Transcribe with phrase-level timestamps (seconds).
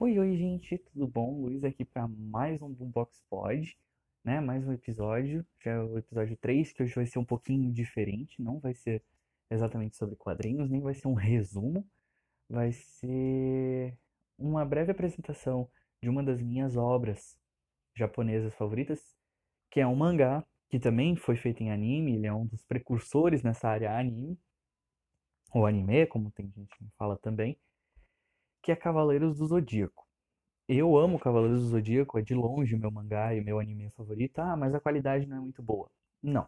[0.00, 1.40] Oi, oi, gente, tudo bom?
[1.40, 3.76] Luiz aqui para mais um Boombox Pod,
[4.22, 4.40] né?
[4.40, 8.40] Mais um episódio, já é o episódio 3, que hoje vai ser um pouquinho diferente,
[8.40, 9.02] não vai ser
[9.50, 11.84] exatamente sobre quadrinhos, nem vai ser um resumo,
[12.48, 13.98] vai ser
[14.38, 15.68] uma breve apresentação
[16.00, 17.36] de uma das minhas obras
[17.92, 19.16] japonesas favoritas,
[19.68, 23.42] que é um mangá, que também foi feito em anime, ele é um dos precursores
[23.42, 24.38] nessa área anime,
[25.52, 27.58] ou anime, como tem gente que fala também,
[28.62, 30.06] que é Cavaleiros do Zodíaco.
[30.68, 34.38] Eu amo Cavaleiros do Zodíaco, é de longe meu mangá e meu anime favorito.
[34.40, 35.90] Ah, mas a qualidade não é muito boa.
[36.22, 36.46] Não.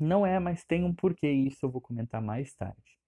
[0.00, 2.98] Não é, mas tem um porquê e isso eu vou comentar mais tarde.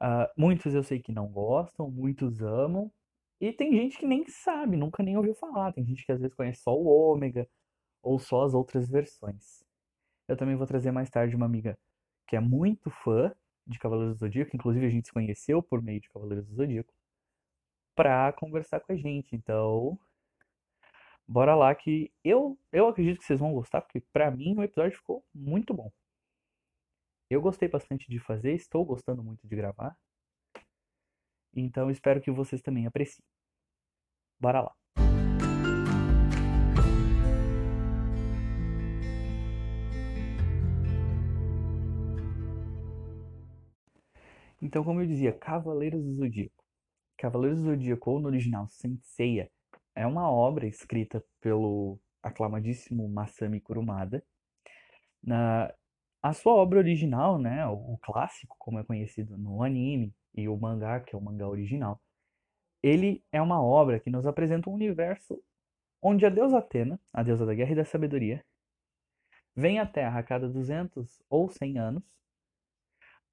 [0.00, 2.92] Uh, muitos eu sei que não gostam, muitos amam.
[3.40, 5.72] E tem gente que nem sabe, nunca nem ouviu falar.
[5.72, 7.48] Tem gente que às vezes conhece só o Ômega
[8.02, 9.64] ou só as outras versões.
[10.28, 11.78] Eu também vou trazer mais tarde uma amiga
[12.26, 13.34] que é muito fã
[13.66, 16.92] de Cavaleiros do Zodíaco, inclusive a gente se conheceu por meio de Cavaleiros do Zodíaco,
[17.94, 19.34] pra conversar com a gente.
[19.36, 19.98] Então,
[21.26, 24.96] bora lá que eu, eu acredito que vocês vão gostar, porque pra mim o episódio
[24.96, 25.90] ficou muito bom.
[27.30, 29.96] Eu gostei bastante de fazer, estou gostando muito de gravar.
[31.54, 33.24] Então espero que vocês também apreciem.
[34.40, 34.74] Bora lá.
[44.60, 46.63] Então, como eu dizia, Cavaleiros do Zodíaco.
[47.16, 49.50] Cavaleiros do Zodíaco, ou no original Senseiya,
[49.94, 54.24] é uma obra escrita pelo aclamadíssimo Masami Kurumada.
[55.22, 55.72] Na,
[56.22, 60.56] a sua obra original, né, o, o clássico, como é conhecido no anime, e o
[60.56, 62.00] mangá, que é o mangá original,
[62.82, 65.40] ele é uma obra que nos apresenta um universo
[66.02, 68.44] onde a deusa Atena, a deusa da guerra e da sabedoria,
[69.56, 72.02] vem à Terra a cada 200 ou 100 anos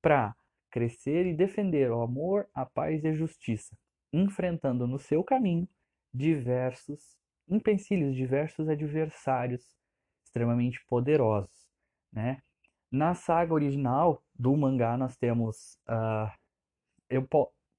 [0.01, 0.35] para
[0.71, 3.77] crescer e defender o amor, a paz e a justiça,
[4.11, 5.67] enfrentando no seu caminho
[6.13, 9.77] diversos empecilhos, diversos adversários
[10.23, 11.67] extremamente poderosos,
[12.11, 12.41] né?
[12.91, 16.31] Na saga original do mangá nós temos, uh,
[17.09, 17.27] eu,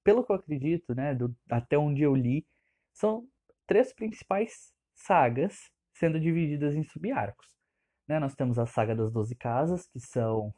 [0.02, 2.46] pelo que eu acredito, né, do, até onde eu li,
[2.92, 3.28] são
[3.66, 7.46] três principais sagas sendo divididas em subarcos.
[8.08, 8.18] Né?
[8.18, 10.54] Nós temos a saga das Doze Casas, que são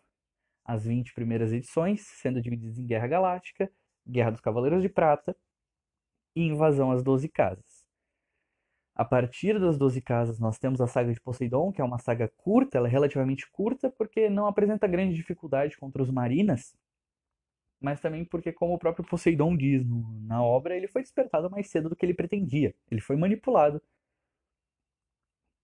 [0.65, 3.71] as 20 primeiras edições, sendo divididas em Guerra Galáctica,
[4.07, 5.37] Guerra dos Cavaleiros de Prata
[6.35, 7.85] e Invasão às Doze Casas.
[8.95, 12.29] A partir das Doze Casas, nós temos a saga de Poseidon, que é uma saga
[12.37, 16.77] curta, ela é relativamente curta porque não apresenta grande dificuldade contra os Marinas,
[17.81, 21.69] mas também porque, como o próprio Poseidon diz no, na obra, ele foi despertado mais
[21.69, 22.75] cedo do que ele pretendia.
[22.91, 23.83] Ele foi manipulado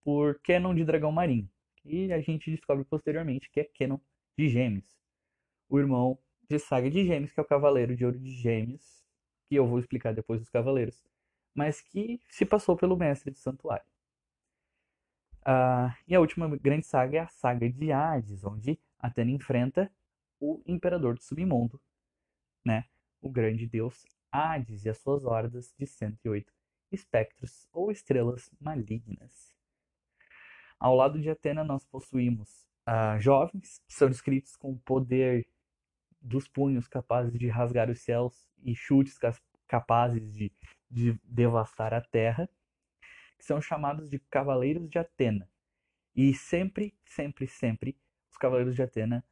[0.05, 1.49] por Kenon de Dragão Marinho,
[1.84, 3.99] e a gente descobre posteriormente que é Kenon
[4.41, 4.99] de Gêmeos.
[5.69, 6.19] O irmão
[6.49, 9.05] de Saga de Gêmeos, que é o Cavaleiro de Ouro de Gêmeos,
[9.47, 11.05] que eu vou explicar depois dos Cavaleiros,
[11.55, 13.84] mas que se passou pelo Mestre do Santuário.
[15.43, 19.93] Uh, e a última grande saga é a saga de Hades, onde Atena enfrenta
[20.41, 21.78] o Imperador do Submundo,
[22.65, 22.87] né?
[23.21, 26.51] o grande deus Hades e as suas hordas de 108
[26.91, 29.55] espectros ou estrelas malignas.
[30.78, 32.70] Ao lado de Atena, nós possuímos
[33.19, 35.47] jovens que são descritos com poder
[36.21, 39.19] dos punhos capazes de rasgar os céus e chutes
[39.67, 40.53] capazes de,
[40.91, 42.49] de devastar a terra,
[43.39, 45.49] que são chamados de Cavaleiros de Atena.
[46.15, 47.97] E sempre, sempre, sempre,
[48.31, 49.25] os Cavaleiros de Atena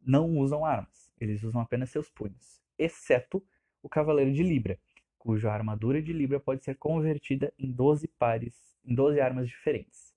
[0.00, 3.42] não usam armas, eles usam apenas seus punhos, exceto
[3.82, 4.78] o Cavaleiro de Libra,
[5.18, 10.13] cuja armadura de Libra pode ser convertida em 12 pares, em 12 armas diferentes.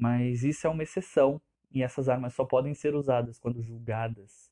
[0.00, 1.38] Mas isso é uma exceção
[1.70, 4.50] e essas armas só podem ser usadas quando julgadas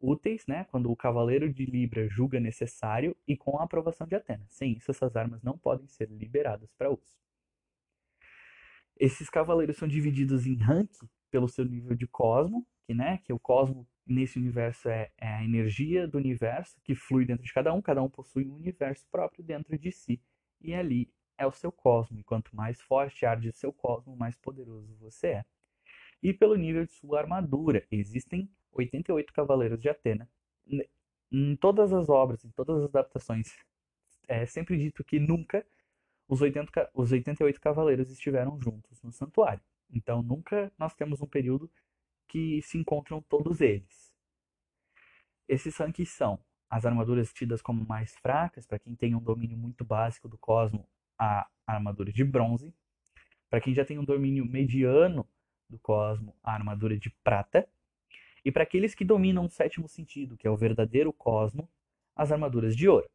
[0.00, 0.64] úteis, né?
[0.64, 4.44] Quando o cavaleiro de Libra julga necessário e com a aprovação de Atena.
[4.48, 7.16] Sem isso, essas armas não podem ser liberadas para uso.
[8.98, 10.90] Esses cavaleiros são divididos em rank
[11.30, 15.44] pelo seu nível de cosmo, que, né, que o cosmo nesse universo é, é a
[15.44, 19.44] energia do universo que flui dentro de cada um, cada um possui um universo próprio
[19.44, 20.20] dentro de si.
[20.60, 24.94] E ali é o seu cosmo, e quanto mais forte arde seu cosmo, mais poderoso
[24.96, 25.44] você é.
[26.22, 30.28] E pelo nível de sua armadura, existem 88 cavaleiros de Atena.
[31.30, 33.56] Em todas as obras, em todas as adaptações,
[34.28, 35.66] é sempre dito que nunca
[36.28, 39.62] os, 80, os 88 cavaleiros estiveram juntos no santuário.
[39.90, 41.70] Então nunca nós temos um período
[42.26, 44.12] que se encontram todos eles.
[45.48, 49.84] Esses ranks são as armaduras tidas como mais fracas, para quem tem um domínio muito
[49.84, 50.88] básico do cosmo,
[51.18, 52.74] a armadura de bronze.
[53.50, 55.26] Para quem já tem um domínio mediano
[55.68, 57.68] do cosmo, a armadura de prata.
[58.44, 61.68] E para aqueles que dominam o sétimo sentido, que é o verdadeiro cosmo,
[62.14, 63.08] as armaduras de ouro.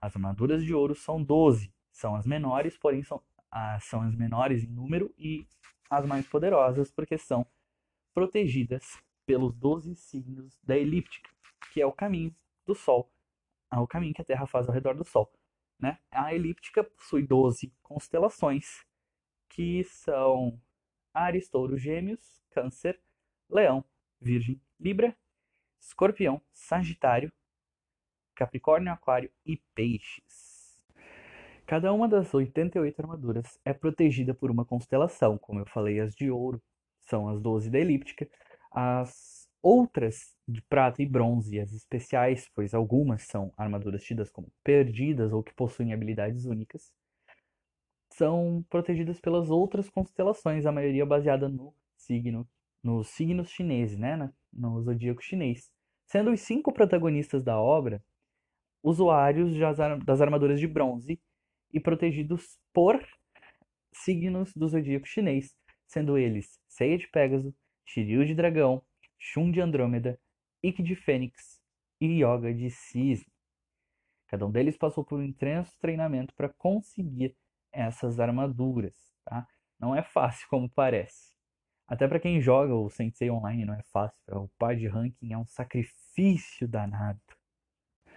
[0.00, 1.72] As armaduras de ouro são 12.
[1.90, 3.20] São as menores, porém são,
[3.50, 5.46] ah, são as menores em número e
[5.90, 7.44] as mais poderosas, porque são
[8.14, 11.30] protegidas pelos 12 signos da elíptica,
[11.72, 12.34] que é o caminho
[12.66, 13.10] do Sol,
[13.72, 15.30] é o caminho que a Terra faz ao redor do Sol.
[15.80, 15.98] Né?
[16.10, 18.84] A elíptica possui 12 constelações,
[19.48, 20.60] que são
[21.12, 23.00] Ares, Touro, Gêmeos, Câncer,
[23.48, 23.84] Leão,
[24.20, 25.16] Virgem, Libra,
[25.80, 27.32] Escorpião, Sagitário,
[28.34, 30.60] Capricórnio, Aquário e Peixes.
[31.66, 36.30] Cada uma das 88 armaduras é protegida por uma constelação, como eu falei, as de
[36.30, 36.62] ouro
[37.00, 38.28] são as 12 da elíptica,
[38.72, 45.32] as outras de prata e bronze, as especiais, pois algumas são armaduras tidas como perdidas
[45.32, 46.92] ou que possuem habilidades únicas,
[48.12, 52.46] são protegidas pelas outras constelações, a maioria baseada no signo,
[52.82, 55.70] nos signos chineses, né, no zodíaco chinês.
[56.06, 58.02] Sendo os cinco protagonistas da obra
[58.82, 59.54] usuários
[60.04, 61.20] das armaduras de bronze
[61.72, 63.00] e protegidos por
[63.92, 65.54] signos do zodíaco chinês,
[65.86, 67.54] sendo eles Ceia de Pégaso,
[67.84, 68.82] Shiryu de Dragão,
[69.18, 70.18] Shun de Andrômeda,
[70.62, 71.60] Ikki de Fênix
[72.00, 73.32] e Yoga de Cisne.
[74.28, 77.36] Cada um deles passou por um intenso treinamento para conseguir
[77.72, 79.46] essas armaduras, tá?
[79.78, 81.34] Não é fácil como parece.
[81.86, 84.16] Até para quem joga o Sensei Online não é fácil.
[84.28, 87.20] O par de ranking é um sacrifício danado.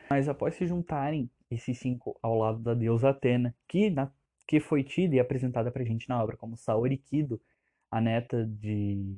[0.09, 4.11] Mas após se juntarem esses cinco ao lado da deusa Atena, que, na,
[4.47, 7.41] que foi tida e apresentada pra gente na obra como Saori Kido,
[7.89, 9.17] a neta de,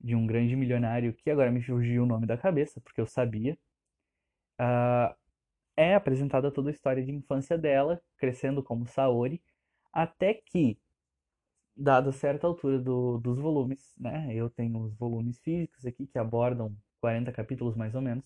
[0.00, 3.58] de um grande milionário que agora me fugiu o nome da cabeça, porque eu sabia,
[4.60, 5.14] uh,
[5.76, 9.42] é apresentada toda a história de infância dela, crescendo como Saori,
[9.92, 10.78] até que,
[11.76, 16.76] dada certa altura do, dos volumes, né, eu tenho os volumes físicos aqui que abordam
[17.00, 18.24] 40 capítulos mais ou menos,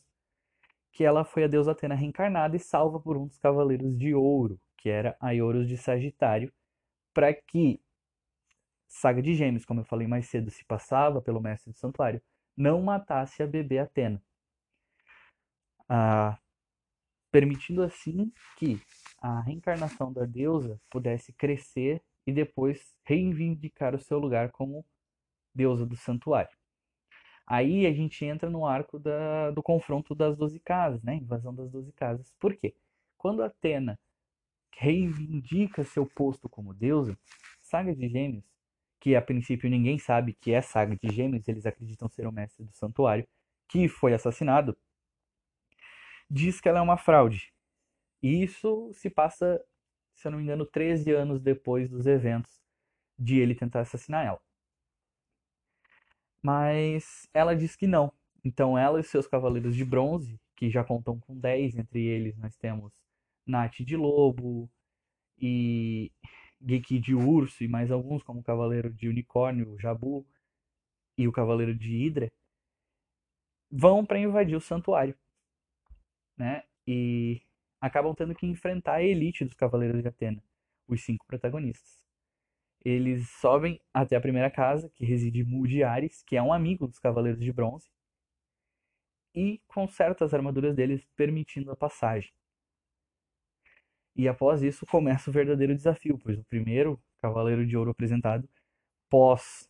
[0.92, 4.60] que ela foi a deusa Atena reencarnada e salva por um dos cavaleiros de ouro,
[4.78, 6.52] que era Aioros de Sagitário,
[7.14, 7.80] para que
[8.92, 12.22] Saga de Gêmeos, como eu falei mais cedo, se passava pelo mestre do santuário,
[12.54, 14.22] não matasse a bebê Atena.
[15.88, 16.38] Ah,
[17.30, 18.78] permitindo assim que
[19.18, 24.84] a reencarnação da deusa pudesse crescer e depois reivindicar o seu lugar como
[25.54, 26.54] deusa do santuário.
[27.46, 31.14] Aí a gente entra no arco da, do confronto das doze casas, né?
[31.16, 32.30] Invasão das doze casas.
[32.38, 32.76] Por quê?
[33.16, 33.98] Quando Atena
[34.76, 37.18] reivindica seu posto como deusa,
[37.58, 38.51] Saga de Gêmeos,
[39.02, 42.64] que a princípio ninguém sabe que é Saga de Gêmeos, eles acreditam ser o mestre
[42.64, 43.26] do santuário,
[43.68, 44.78] que foi assassinado,
[46.30, 47.52] diz que ela é uma fraude.
[48.22, 49.60] E isso se passa,
[50.14, 52.62] se eu não me engano, 13 anos depois dos eventos
[53.18, 54.40] de ele tentar assassinar ela.
[56.40, 58.12] Mas ela diz que não.
[58.44, 62.56] Então ela e seus cavaleiros de bronze, que já contam com 10, entre eles nós
[62.56, 62.92] temos
[63.44, 64.70] Nath de Lobo
[65.36, 66.12] e
[66.64, 70.26] Geki de Urso e mais alguns, como o Cavaleiro de Unicórnio, o Jabu
[71.18, 72.30] e o Cavaleiro de Hidra,
[73.70, 75.16] vão para invadir o santuário,
[76.36, 76.64] né?
[76.86, 77.40] E
[77.80, 80.42] acabam tendo que enfrentar a elite dos Cavaleiros de Atena,
[80.86, 82.02] os cinco protagonistas.
[82.84, 86.98] Eles sobem até a primeira casa, que reside Mu Ares, que é um amigo dos
[86.98, 87.90] Cavaleiros de Bronze,
[89.34, 92.32] e conserta as armaduras deles, permitindo a passagem.
[94.14, 98.48] E após isso começa o verdadeiro desafio, pois o primeiro Cavaleiro de Ouro apresentado,
[99.10, 99.68] pós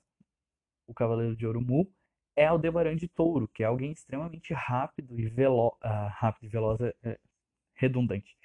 [0.87, 1.91] o Cavaleiro de Ouro Mu,
[2.35, 5.75] é Aldebaran de Touro, que é alguém extremamente rápido e veloz.
[5.85, 7.19] Uh, rápido e veloz é, é
[7.75, 8.37] redundante.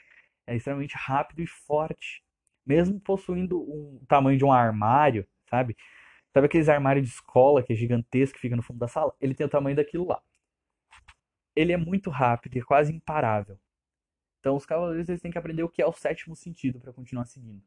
[0.45, 2.23] É extremamente rápido e forte
[2.67, 5.77] mesmo possuindo um tamanho de um armário, sabe?
[6.33, 9.13] Sabe aqueles armários de escola que é gigantesco, que fica no fundo da sala?
[9.21, 10.21] Ele tem o tamanho daquilo lá.
[11.55, 13.57] Ele é muito rápido e é quase imparável.
[14.39, 17.25] Então os cavaleiros eles têm que aprender o que é o sétimo sentido para continuar
[17.25, 17.63] seguindo.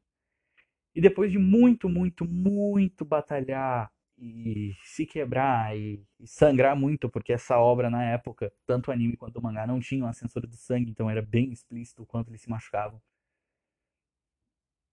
[0.94, 7.32] E depois de muito, muito, muito batalhar e se quebrar e, e, sangrar muito, porque
[7.32, 10.56] essa obra na época, tanto o anime quanto o mangá, não tinham a censura do
[10.56, 13.00] sangue, então era bem explícito o quanto eles se machucavam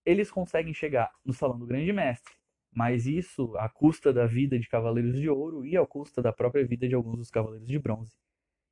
[0.08, 2.34] eles conseguem chegar no Salão do Grande Mestre,
[2.72, 6.66] mas isso à custa da vida de Cavaleiros de Ouro e à custa da própria
[6.66, 8.14] vida de alguns dos Cavaleiros de Bronze,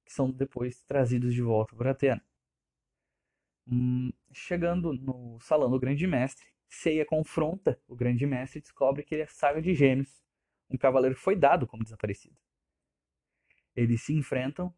[0.06, 2.24] que são depois trazidos de volta por Atena.
[3.68, 9.16] Hum, chegando no Salão do Grande Mestre, Seiya confronta o Grande Mestre e descobre que
[9.16, 10.24] ele é Saga de Gêmeos,
[10.70, 12.36] um cavaleiro foi dado como desaparecido.
[13.76, 14.74] Eles se enfrentam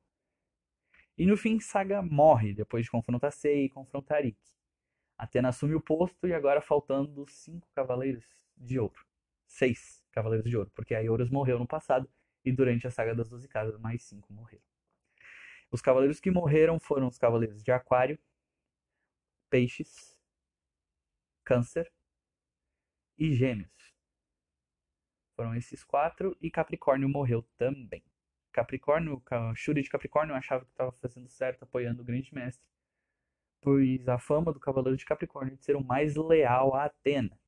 [1.17, 4.58] e no fim Saga morre depois de confrontar Seiya e confrontar Ikki.
[5.17, 8.25] Atena assume o posto e agora faltando cinco cavaleiros
[8.56, 9.03] de ouro.
[9.48, 12.08] Seis cavaleiros de ouro, porque a Ioros morreu no passado
[12.46, 14.63] e durante a saga das Doze Casas mais cinco morreram.
[15.72, 18.20] Os cavaleiros que morreram foram os cavaleiros de Aquário,
[19.50, 20.18] Peixes,
[21.44, 21.92] Câncer
[23.18, 23.96] e Gêmeos.
[25.36, 28.04] Foram esses quatro e Capricórnio morreu também.
[28.51, 29.24] Capricórnio,
[29.56, 32.68] Shuri de Capricórnio achava que estava fazendo certo apoiando o grande mestre,
[33.62, 37.39] pois a fama do Cavaleiro de Capricórnio de ser o mais leal a Atena.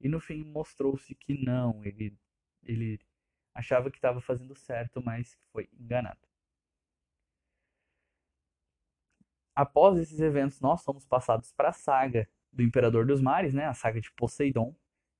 [0.00, 2.16] E no fim mostrou-se que não, ele,
[2.62, 3.00] ele
[3.54, 6.31] achava que estava fazendo certo, mas foi enganado.
[9.54, 13.74] Após esses eventos, nós somos passados para a saga do Imperador dos Mares, né, a
[13.74, 14.74] saga de Poseidon,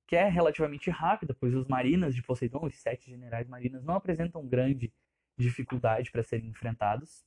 [0.07, 4.47] que é relativamente rápida, pois os marinas de Poseidon, os sete generais marinas, não apresentam
[4.47, 4.93] grande
[5.37, 7.25] dificuldade para serem enfrentados.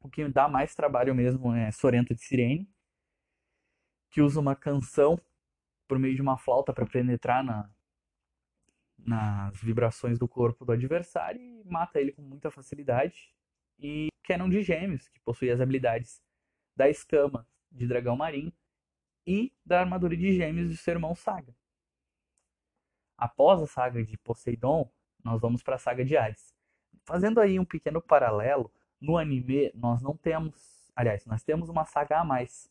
[0.00, 2.70] O que dá mais trabalho mesmo é Sorento de Sirene,
[4.10, 5.20] que usa uma canção
[5.86, 7.70] por meio de uma flauta para penetrar na,
[8.98, 13.34] nas vibrações do corpo do adversário e mata ele com muita facilidade.
[13.78, 16.22] E Canon de Gêmeos, que possui as habilidades
[16.76, 18.52] da escama de dragão marinho
[19.26, 21.56] e da armadura de Gêmeos de seu irmão Saga.
[23.16, 24.92] Após a saga de Poseidon,
[25.24, 26.54] nós vamos para a saga de Hades.
[27.04, 28.70] Fazendo aí um pequeno paralelo,
[29.00, 32.70] no anime nós não temos, aliás, nós temos uma saga a mais.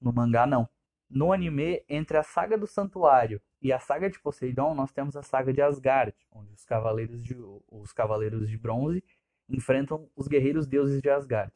[0.00, 0.68] No mangá não.
[1.10, 5.22] No anime, entre a saga do Santuário e a saga de Poseidon, nós temos a
[5.24, 7.36] saga de Asgard, onde os cavaleiros de,
[7.68, 9.02] os cavaleiros de bronze
[9.48, 11.52] enfrentam os guerreiros deuses de Asgard.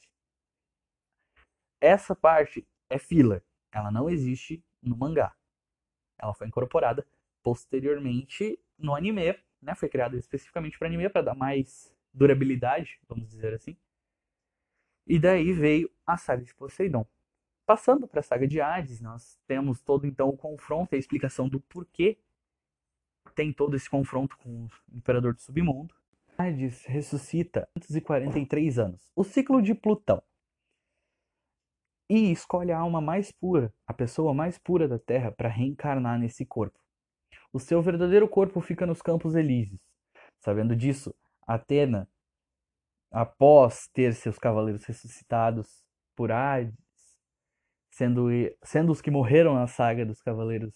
[1.80, 3.42] Essa parte é filler,
[3.72, 5.34] ela não existe no mangá.
[6.18, 7.06] Ela foi incorporada
[7.42, 9.74] posteriormente no anime, né?
[9.74, 13.76] Foi criada especificamente para anime para dar mais durabilidade, vamos dizer assim.
[15.06, 17.06] E daí veio a saga de Poseidon.
[17.66, 21.48] Passando para a saga de Hades, nós temos todo então o confronto e a explicação
[21.48, 22.18] do porquê
[23.34, 25.94] tem todo esse confronto com o Imperador do Submundo.
[26.40, 30.22] Hades ressuscita 243 anos, o ciclo de Plutão.
[32.08, 36.46] E escolhe a alma mais pura, a pessoa mais pura da Terra, para reencarnar nesse
[36.46, 36.78] corpo.
[37.52, 39.78] O seu verdadeiro corpo fica nos Campos Elíseos.
[40.38, 41.14] Sabendo disso,
[41.46, 42.08] Atena,
[43.10, 45.84] após ter seus cavaleiros ressuscitados
[46.16, 46.74] por Hades,
[47.90, 48.28] sendo,
[48.62, 50.72] sendo os que morreram na saga dos cavaleiros,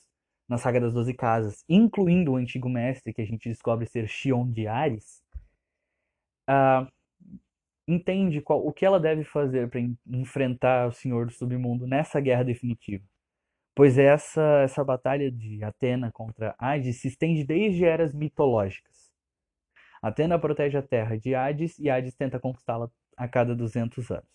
[0.47, 4.51] na saga das Doze Casas, incluindo o antigo mestre que a gente descobre ser Xion
[4.51, 5.24] de Ares,
[6.49, 6.91] uh,
[7.87, 12.45] entende qual, o que ela deve fazer para enfrentar o Senhor do Submundo nessa guerra
[12.45, 13.05] definitiva.
[13.75, 19.13] Pois essa, essa batalha de Atena contra Hades se estende desde eras mitológicas.
[20.01, 24.29] Atena protege a terra de Hades e Hades tenta conquistá-la a cada 200 anos.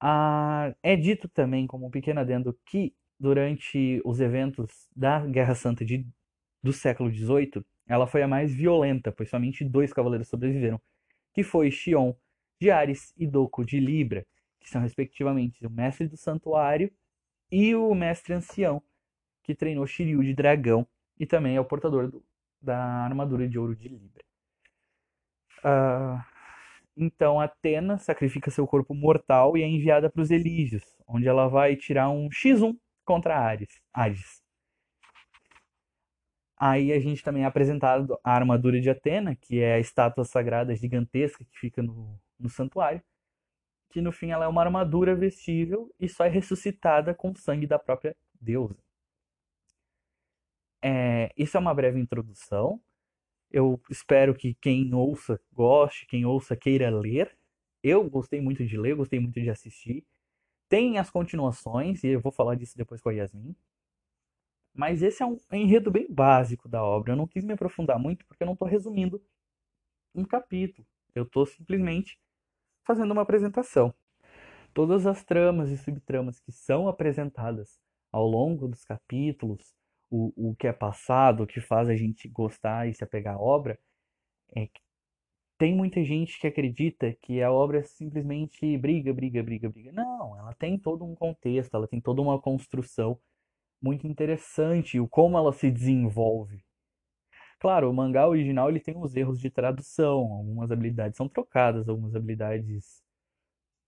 [0.00, 5.84] Ah, é dito também, como um pequeno adendo, que durante os eventos da Guerra Santa
[5.84, 6.06] de,
[6.62, 10.80] do século XVIII, ela foi a mais violenta, pois somente dois cavaleiros sobreviveram,
[11.38, 12.16] que foi Xion
[12.60, 14.26] de Ares e Doku de Libra,
[14.58, 16.92] que são respectivamente o mestre do santuário
[17.48, 18.82] e o mestre ancião,
[19.44, 20.84] que treinou Shiryu de dragão
[21.16, 22.24] e também é o portador do,
[22.60, 24.24] da armadura de ouro de Libra.
[25.58, 26.20] Uh,
[26.96, 31.76] então Atena sacrifica seu corpo mortal e é enviada para os Elísios, onde ela vai
[31.76, 33.80] tirar um X1 contra Ares.
[33.92, 34.42] Ares.
[36.60, 40.74] Aí a gente também é apresentado a armadura de Atena, que é a estátua sagrada
[40.74, 43.02] gigantesca que fica no, no santuário,
[43.90, 47.66] que no fim ela é uma armadura vestível e só é ressuscitada com o sangue
[47.66, 48.76] da própria deusa.
[50.82, 52.80] É, isso é uma breve introdução.
[53.50, 57.36] Eu espero que quem ouça goste, quem ouça queira ler.
[57.82, 60.04] Eu gostei muito de ler, gostei muito de assistir.
[60.68, 63.54] Tem as continuações, e eu vou falar disso depois com a Yasmin.
[64.78, 67.12] Mas esse é um enredo bem básico da obra.
[67.12, 69.20] Eu não quis me aprofundar muito porque eu não estou resumindo
[70.14, 70.86] um capítulo.
[71.12, 72.16] Eu estou simplesmente
[72.86, 73.92] fazendo uma apresentação.
[74.72, 77.80] Todas as tramas e subtramas que são apresentadas
[78.12, 79.74] ao longo dos capítulos,
[80.08, 83.40] o, o que é passado, o que faz a gente gostar e se apegar à
[83.40, 83.76] obra,
[84.54, 84.68] é
[85.58, 89.90] tem muita gente que acredita que a obra é simplesmente briga, briga, briga, briga.
[89.90, 93.18] Não, ela tem todo um contexto, ela tem toda uma construção
[93.82, 96.64] muito interessante, o como ela se desenvolve.
[97.60, 102.14] Claro, o mangá original ele tem os erros de tradução, algumas habilidades são trocadas, algumas
[102.14, 103.02] habilidades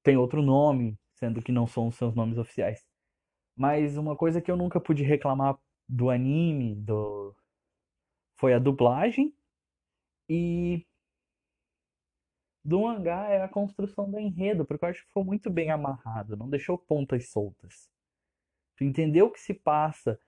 [0.03, 2.85] têm outro nome, sendo que não são os seus nomes oficiais.
[3.57, 7.35] Mas uma coisa que eu nunca pude reclamar do anime, do
[8.37, 9.33] foi a dublagem
[10.29, 10.87] e
[12.65, 16.39] do mangá é a construção do enredo, porque eu acho que ficou muito bem amarrado,
[16.39, 17.90] não deixou pontas soltas.
[18.81, 20.19] Tu entender o que se passa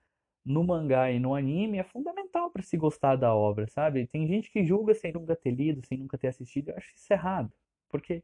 [0.45, 4.05] no mangá e no anime é fundamental para se gostar da obra, sabe?
[4.05, 7.11] Tem gente que julga sem nunca ter lido, sem nunca ter assistido, eu acho isso
[7.11, 7.51] errado,
[7.89, 8.23] porque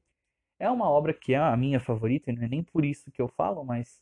[0.59, 3.19] é uma obra que é a minha favorita, e não é nem por isso que
[3.19, 3.99] eu falo, mas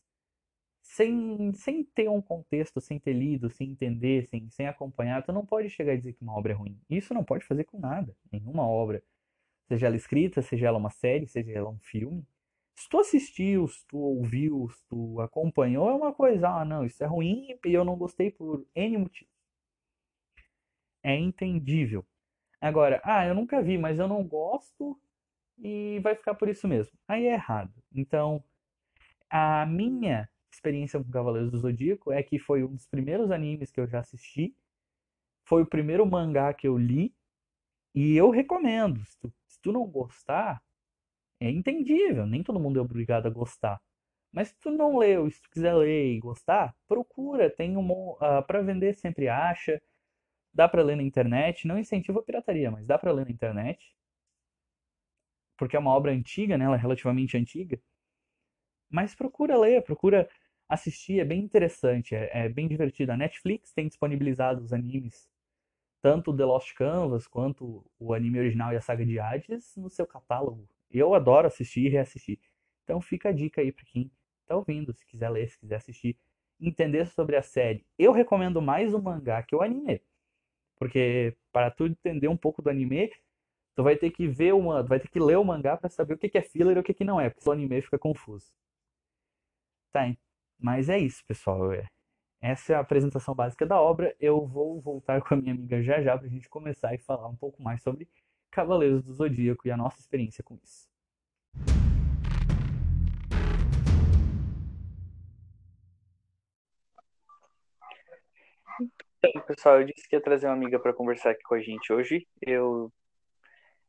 [0.82, 5.46] sem, sem ter um contexto, sem ter lido, sem entender, sem, sem acompanhar, tu não
[5.46, 6.78] pode chegar e dizer que uma obra é ruim.
[6.90, 9.02] Isso não pode fazer com nada, nenhuma obra.
[9.70, 12.26] Seja ela escrita, seja ela uma série, seja ela um filme.
[12.78, 17.04] Se tu assistiu, se tu ouviu, se tu acompanhou, é uma coisa, ah, não, isso
[17.04, 19.34] é ruim e eu não gostei por N motivos.
[21.04, 22.06] É entendível.
[22.62, 25.00] Agora, ah, eu nunca vi, mas eu não gosto
[25.58, 26.96] e vai ficar por isso mesmo.
[27.08, 27.74] Aí é errado.
[27.92, 28.44] Então,
[29.30, 33.80] a minha experiência com Cavaleiros do Zodíaco é que foi um dos primeiros animes que
[33.80, 34.56] eu já assisti,
[35.46, 37.16] foi o primeiro mangá que eu li,
[37.96, 39.04] e eu recomendo.
[39.06, 40.62] Se tu, se tu não gostar,
[41.40, 43.80] é entendível, nem todo mundo é obrigado a gostar.
[44.32, 48.18] Mas se tu não leu, se tu quiser ler e gostar, procura, tem um uh,
[48.22, 49.82] ah, para vender sempre acha,
[50.54, 53.96] dá para ler na internet, não incentiva a pirataria, mas dá para ler na internet.
[55.58, 56.66] Porque é uma obra antiga, né?
[56.66, 57.80] Ela é relativamente antiga.
[58.90, 60.30] Mas procura ler, procura
[60.70, 63.12] assistir, é bem interessante, é, é bem divertido.
[63.12, 65.30] A Netflix tem disponibilizado os animes,
[66.02, 70.08] tanto The Lost Canvas quanto o anime original e a saga de Hades, no seu
[70.08, 70.68] catálogo.
[70.92, 72.40] Eu adoro assistir e reassistir.
[72.84, 74.12] Então fica a dica aí para quem
[74.46, 76.18] tá ouvindo, se quiser ler, se quiser assistir,
[76.60, 77.86] entender sobre a série.
[77.98, 80.02] Eu recomendo mais o mangá que o anime.
[80.78, 83.12] Porque para tu entender um pouco do anime,
[83.76, 86.18] tu vai ter que ver uma, vai ter que ler o mangá para saber o
[86.18, 88.52] que é filler e o que não é, porque o anime fica confuso.
[89.92, 90.16] Tá,
[90.60, 91.72] mas é isso, pessoal.
[91.74, 91.88] É,
[92.42, 94.16] essa é a apresentação básica da obra.
[94.20, 97.28] Eu vou voltar com a minha amiga já já para a gente começar e falar
[97.28, 98.08] um pouco mais sobre
[98.52, 100.88] Cavaleiros do Zodíaco e a nossa experiência com isso.
[109.24, 111.92] Então, pessoal, eu disse que ia trazer uma amiga para conversar aqui com a gente
[111.92, 112.28] hoje.
[112.42, 112.92] Eu,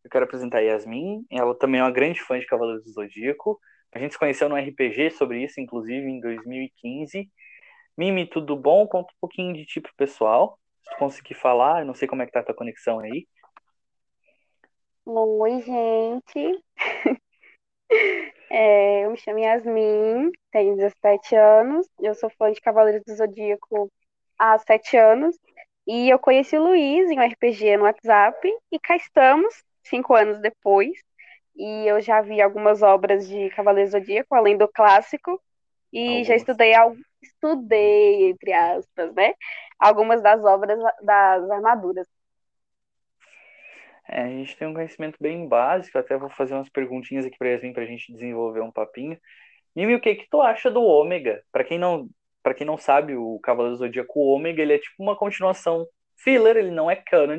[0.03, 1.25] eu quero apresentar a Yasmin.
[1.31, 3.61] Ela também é uma grande fã de Cavaleiros do Zodíaco.
[3.93, 7.31] A gente se conheceu no RPG sobre isso, inclusive, em 2015.
[7.97, 8.87] Mimi, tudo bom?
[8.87, 10.59] Conta um pouquinho de tipo pessoal.
[10.83, 13.27] Se tu conseguir falar, eu não sei como é que tá a tua conexão aí.
[15.13, 16.63] Oi, gente.
[18.51, 23.91] É, eu me chamo Yasmin, tenho 17 anos, eu sou fã de Cavaleiros do Zodíaco
[24.39, 25.37] há 7 anos,
[25.87, 28.39] e eu conheci o Luiz em um RPG no WhatsApp,
[28.73, 30.93] e cá estamos, 5 anos depois,
[31.57, 35.41] e eu já vi algumas obras de Cavaleiro Zodíaco, além do clássico,
[35.93, 36.25] e algumas.
[36.25, 36.73] já estudei,
[37.23, 39.35] estudei, entre aspas, né?
[39.79, 42.07] Algumas das obras das armaduras.
[44.09, 47.49] É, a gente tem um conhecimento bem básico, até vou fazer umas perguntinhas aqui para
[47.51, 49.19] Yasmin para a gente desenvolver um papinho.
[49.77, 51.43] Mimi, o que que tu acha do Ômega?
[51.53, 52.09] Para quem não,
[52.43, 56.71] para quem não sabe, o Cavaleiro Zodíaco Ômega, ele é tipo uma continuação filler, ele
[56.71, 57.39] não é canon,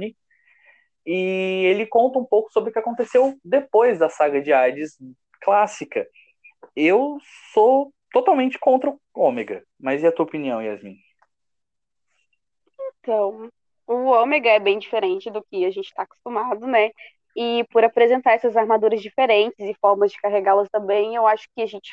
[1.06, 4.96] e ele conta um pouco sobre o que aconteceu depois da saga de Hades
[5.42, 6.08] clássica.
[6.76, 7.18] Eu
[7.52, 10.96] sou totalmente contra o Ômega, mas e a tua opinião, Yasmin?
[13.00, 13.50] Então,
[13.90, 16.92] o Ômega é bem diferente do que a gente está acostumado, né?
[17.36, 21.66] E por apresentar essas armaduras diferentes e formas de carregá-las também, eu acho que a
[21.66, 21.92] gente.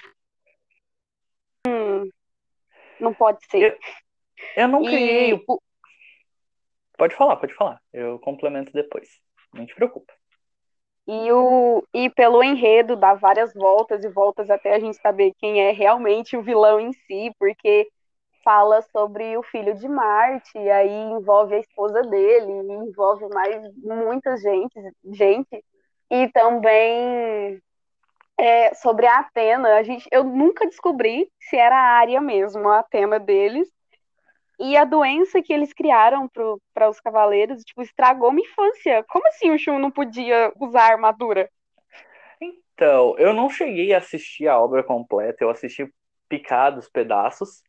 [1.67, 2.11] Hum,
[3.01, 3.73] não pode ser.
[4.57, 5.31] Eu, eu não criei.
[5.31, 5.63] E, o...
[6.99, 7.81] Pode falar, pode falar.
[7.93, 9.09] Eu complemento depois.
[9.55, 10.13] Não te preocupa.
[11.07, 15.61] E, o, e pelo enredo dá várias voltas e voltas até a gente saber quem
[15.61, 17.89] é realmente o vilão em si, porque
[18.47, 24.37] fala sobre o filho de Marte, e aí envolve a esposa dele, envolve mais muita
[24.37, 25.65] gente, gente
[26.09, 27.61] e também
[28.39, 29.75] é, sobre a Atena.
[29.75, 33.69] A gente, eu nunca descobri se era a área mesmo, a Atena deles,
[34.61, 36.31] e a doença que eles criaram
[36.73, 39.05] para os cavaleiros, tipo, estragou minha infância.
[39.09, 41.51] Como assim o Shun não podia usar armadura?
[42.41, 45.93] Então, eu não cheguei a assistir a obra completa, eu assisti
[46.29, 47.63] picados pedaços,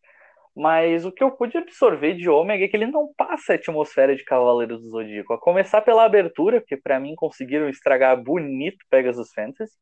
[0.58, 4.16] mas o que eu pude absorver de Ômega é que ele não passa a atmosfera
[4.16, 5.32] de Cavaleiros do Zodíaco.
[5.32, 9.78] A começar pela abertura, que para mim conseguiram estragar bonito Pegasus Fantasy.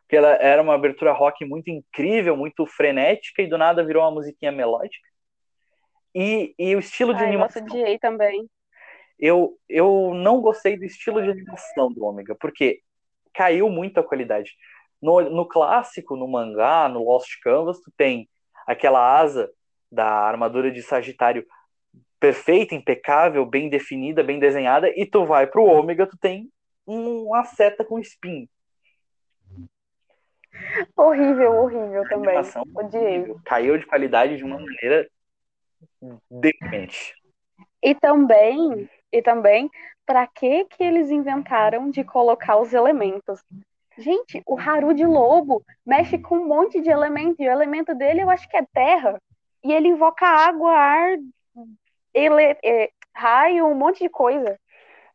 [0.00, 4.12] Porque ela era uma abertura rock muito incrível, muito frenética, e do nada virou uma
[4.12, 5.06] musiquinha melódica.
[6.14, 7.62] E, e o estilo de Ai, animação.
[7.62, 8.48] Odiei também.
[9.18, 12.80] Eu, eu não gostei do estilo de animação do Ômega, porque
[13.34, 14.52] caiu muito a qualidade.
[15.02, 18.26] No, no clássico, no mangá, no Lost Canvas, tu tem
[18.66, 19.52] aquela asa
[19.92, 21.46] da armadura de Sagitário
[22.18, 26.50] perfeita, impecável, bem definida, bem desenhada, e tu vai pro Ômega, tu tem
[26.86, 28.48] uma seta com espinho.
[30.96, 32.38] Horrível, horrível também.
[32.74, 33.34] Odiei.
[33.44, 35.08] Caiu de qualidade de uma maneira
[36.30, 37.14] demente.
[37.82, 39.68] E também, e também,
[40.06, 43.42] para que que eles inventaram de colocar os elementos?
[43.98, 48.22] Gente, o Haru de lobo mexe com um monte de elemento, e o elemento dele
[48.22, 49.20] eu acho que é terra.
[49.64, 51.16] E ele invoca água, ar,
[52.12, 54.58] ele, é, raio, um monte de coisa.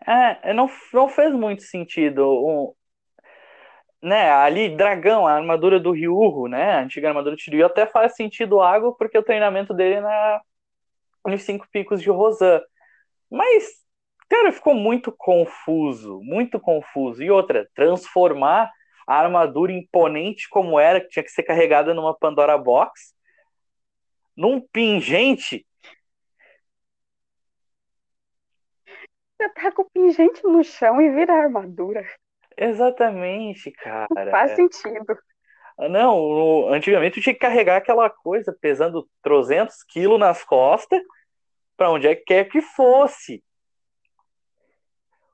[0.06, 2.76] É, não, não fez muito sentido.
[4.02, 8.16] Né, ali, dragão, a armadura do Ryuho, né, a antiga armadura do Shiryu, até faz
[8.16, 10.42] sentido água, porque o treinamento dele é na,
[11.26, 12.62] nos cinco picos de Rosan.
[13.30, 13.66] Mas,
[14.30, 17.24] cara, ficou muito confuso, muito confuso.
[17.24, 18.72] E outra, transformar
[19.08, 23.17] a armadura imponente como era, que tinha que ser carregada numa Pandora Box,
[24.38, 25.66] num pingente.
[29.36, 32.08] Você tá com o pingente no chão e vira armadura.
[32.56, 34.08] Exatamente, cara.
[34.10, 35.18] Não faz sentido.
[35.90, 41.02] Não, antigamente eu tinha que carregar aquela coisa pesando 300 quilos nas costas
[41.76, 43.44] para onde é que quer que fosse.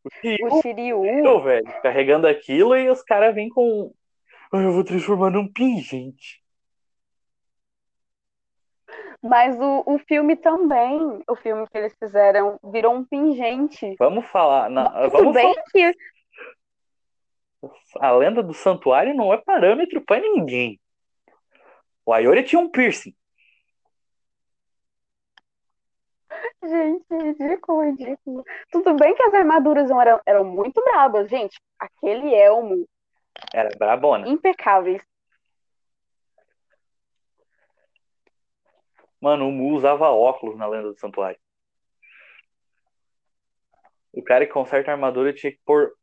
[0.04, 1.42] O Shiryu, o Shiryu.
[1.42, 3.94] velho, carregando aquilo e os caras vêm com.
[4.52, 6.43] Eu vou transformar num pingente.
[9.24, 13.96] Mas o, o filme também, o filme que eles fizeram, virou um pingente.
[13.98, 14.70] Vamos falar.
[14.70, 15.66] Na, Tudo vamos bem falar.
[15.72, 15.94] que
[18.02, 20.78] A lenda do santuário não é parâmetro para ninguém.
[22.06, 23.16] O Ayori tinha um piercing.
[26.62, 28.44] Gente, ridículo, ridículo.
[28.72, 31.60] Tudo bem que as armaduras não eram, eram muito brabas, gente.
[31.80, 32.86] Aquele elmo,
[33.54, 34.28] Era brabona.
[34.28, 35.02] impecáveis.
[39.24, 41.40] Mano, o Mu usava óculos na lenda do santuário.
[44.12, 45.94] O cara que conserta a armadura tinha que pôr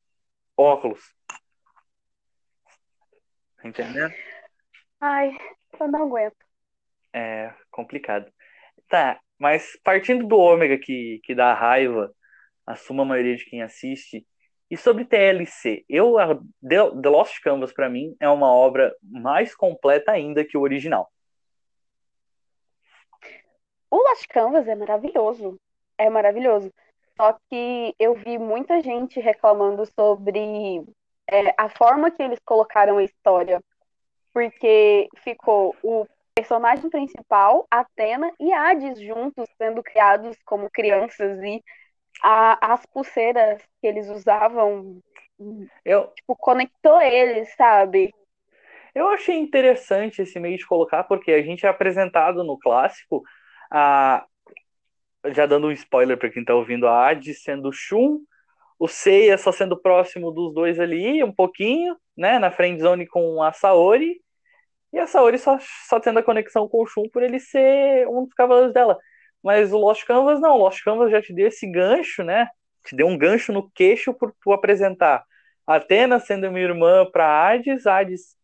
[0.57, 1.03] óculos.
[3.63, 4.11] Entendendo?
[4.99, 5.37] Ai,
[5.79, 6.47] eu não aguento.
[7.13, 8.33] É complicado.
[8.89, 12.11] Tá, mas partindo do ômega que, que dá raiva,
[12.67, 14.27] assuma a maioria de quem assiste.
[14.71, 16.15] E sobre TLC, eu
[16.67, 21.13] The Lost Canvas para mim é uma obra mais completa ainda que o original.
[23.91, 25.59] O Lost Canvas é maravilhoso.
[25.99, 26.73] É maravilhoso.
[27.17, 30.83] Só que eu vi muita gente reclamando sobre
[31.29, 33.63] é, a forma que eles colocaram a história.
[34.33, 41.63] Porque ficou o personagem principal, Atena e Hades juntos sendo criados como crianças e
[42.23, 45.01] a, as pulseiras que eles usavam
[45.85, 48.15] Eu, tipo, conectou eles, sabe?
[48.95, 53.23] eu achei interessante esse meio de colocar, porque a gente é apresentado no clássico,
[53.71, 54.25] a,
[55.33, 58.21] já dando um spoiler para quem tá ouvindo, a Hades sendo Shun,
[58.79, 63.43] o Seiya só sendo próximo dos dois ali, um pouquinho, né, na friend zone com
[63.43, 64.21] a Saori,
[64.93, 68.25] e a Saori só, só tendo a conexão com o Shun por ele ser um
[68.25, 68.99] dos cavaleiros dela.
[69.43, 72.49] Mas o Lost Canvas não, o Lost Canvas já te deu esse gancho, né?
[72.85, 75.25] Te deu um gancho no queixo por tu apresentar
[75.67, 78.37] Atena sendo minha irmã para Hades, Hades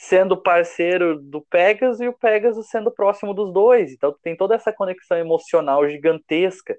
[0.00, 3.92] sendo parceiro do Pegasus e o Pegasus sendo próximo dos dois.
[3.92, 6.78] Então tem toda essa conexão emocional gigantesca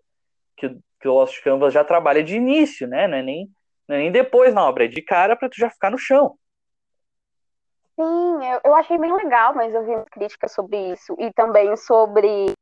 [0.56, 0.70] que,
[1.02, 3.10] que o Lost Canvas já trabalha de início, né?
[3.10, 3.50] Não é nem,
[3.86, 6.38] não é nem depois na obra, é de cara para tu já ficar no chão.
[8.00, 11.14] Sim, eu, eu achei bem legal, mas eu vi críticas sobre isso.
[11.20, 12.54] E também sobre.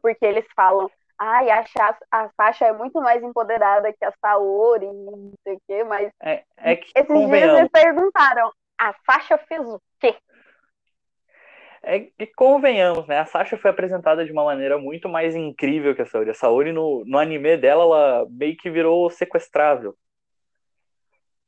[0.00, 4.86] Porque eles falam, ai, a, Cha- a Sasha é muito mais empoderada que a Saori,
[4.86, 9.60] não sei o quê, mas É, é que, esses dias me perguntaram, a Sasha fez
[9.60, 10.14] o quê?
[11.82, 13.18] é que convenhamos, né?
[13.18, 16.30] A Sasha foi apresentada de uma maneira muito mais incrível que a Saori.
[16.30, 19.96] A Saori, no, no anime dela, ela meio que virou sequestrável.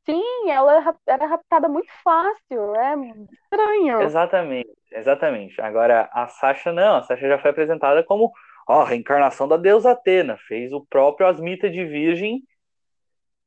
[0.05, 2.95] Sim, ela era rap- era raptada muito fácil, é
[3.31, 4.01] estranho.
[4.01, 5.61] Exatamente, exatamente.
[5.61, 8.31] Agora, a Sasha não, a Sasha já foi apresentada como
[8.67, 12.41] ó, a reencarnação da deusa Atena, fez o próprio Asmita de Virgem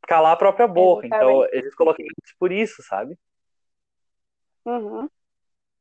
[0.06, 1.06] calar a própria boca.
[1.06, 1.56] Então, Exatamente.
[1.56, 3.18] eles colocaram isso por isso, sabe?
[4.64, 5.08] Uhum.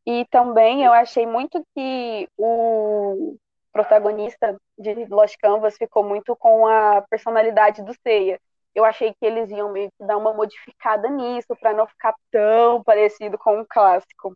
[0.06, 3.38] E também eu achei muito que o
[3.72, 8.40] protagonista de Lost Canvas ficou muito com a personalidade do Seiya.
[8.76, 12.84] Eu achei que eles iam meio que dar uma modificada nisso para não ficar tão
[12.84, 14.36] parecido com o clássico.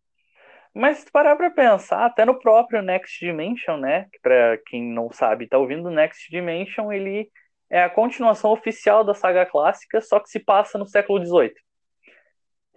[0.74, 4.08] Mas se parar pra pensar, até no próprio Next Dimension, né?
[4.22, 7.30] Pra quem não sabe, tá ouvindo, Next Dimension, ele
[7.70, 11.54] é a continuação oficial da saga clássica, só que se passa no século XVIII.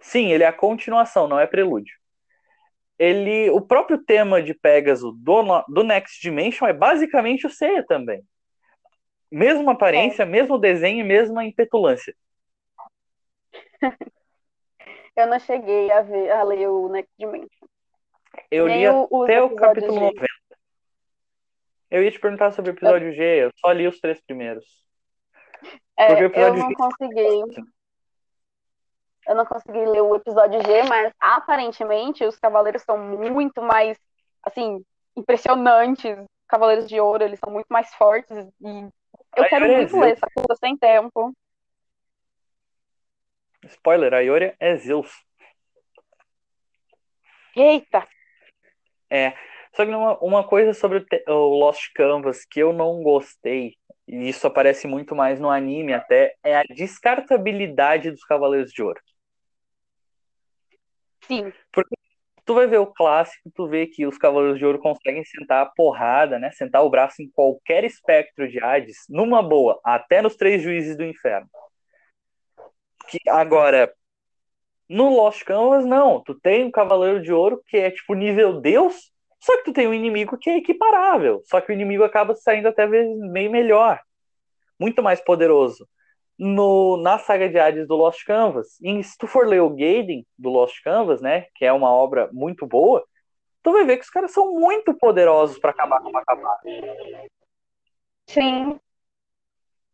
[0.01, 1.95] Sim, ele é a continuação, não é prelúdio.
[2.99, 8.21] Ele, o próprio tema de Pegasus do, do Next Dimension é basicamente o Seiya também.
[9.31, 12.13] Mesma aparência, mesmo desenho, mesma impetulância.
[15.15, 17.67] Eu não cheguei a ver, a ler o Next Dimension.
[18.49, 19.99] Eu Nem li o- até o capítulo G.
[20.05, 20.25] 90.
[21.89, 24.65] Eu ia te perguntar sobre o episódio G, eu só li os três primeiros.
[25.97, 27.61] É, eu não G- consegui.
[29.31, 33.97] Eu não consegui ler o episódio G, mas aparentemente os cavaleiros são muito mais,
[34.43, 34.83] assim,
[35.15, 36.17] impressionantes.
[36.49, 38.37] Cavaleiros de Ouro, eles são muito mais fortes.
[38.59, 38.89] E
[39.37, 41.31] eu quero muito ler essa coisa sem tempo.
[43.63, 45.09] Spoiler, a Ioria é Zeus.
[47.55, 48.05] Eita!
[49.09, 49.31] É.
[49.73, 54.27] Só que uma, uma coisa sobre o, o Lost Canvas que eu não gostei, e
[54.27, 58.99] isso aparece muito mais no anime até, é a descartabilidade dos Cavaleiros de Ouro.
[61.31, 61.53] Sim.
[61.71, 61.95] Porque
[62.45, 65.65] tu vai ver o clássico, tu vê que os Cavaleiros de Ouro conseguem sentar a
[65.65, 66.51] porrada, né?
[66.51, 71.05] Sentar o braço em qualquer espectro de Hades, numa boa, até nos três juízes do
[71.05, 71.47] inferno.
[73.07, 73.93] Que agora,
[74.89, 76.21] no Lost Canvas, não.
[76.21, 79.87] Tu tem um Cavaleiro de Ouro que é tipo nível Deus, só que tu tem
[79.87, 81.41] um inimigo que é equiparável.
[81.45, 83.99] Só que o inimigo acaba saindo até meio melhor.
[84.77, 85.87] Muito mais poderoso.
[86.43, 88.79] No, na saga de Hades do Lost Canvas.
[88.81, 91.45] E se tu for ler o Gaiden do Lost Canvas, né?
[91.53, 93.05] Que é uma obra muito boa,
[93.61, 96.61] tu vai ver que os caras são muito poderosos para acabar com uma camada.
[98.25, 98.79] Sim.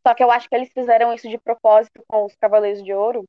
[0.08, 3.26] Só que eu acho que eles fizeram isso de propósito com os Cavaleiros de Ouro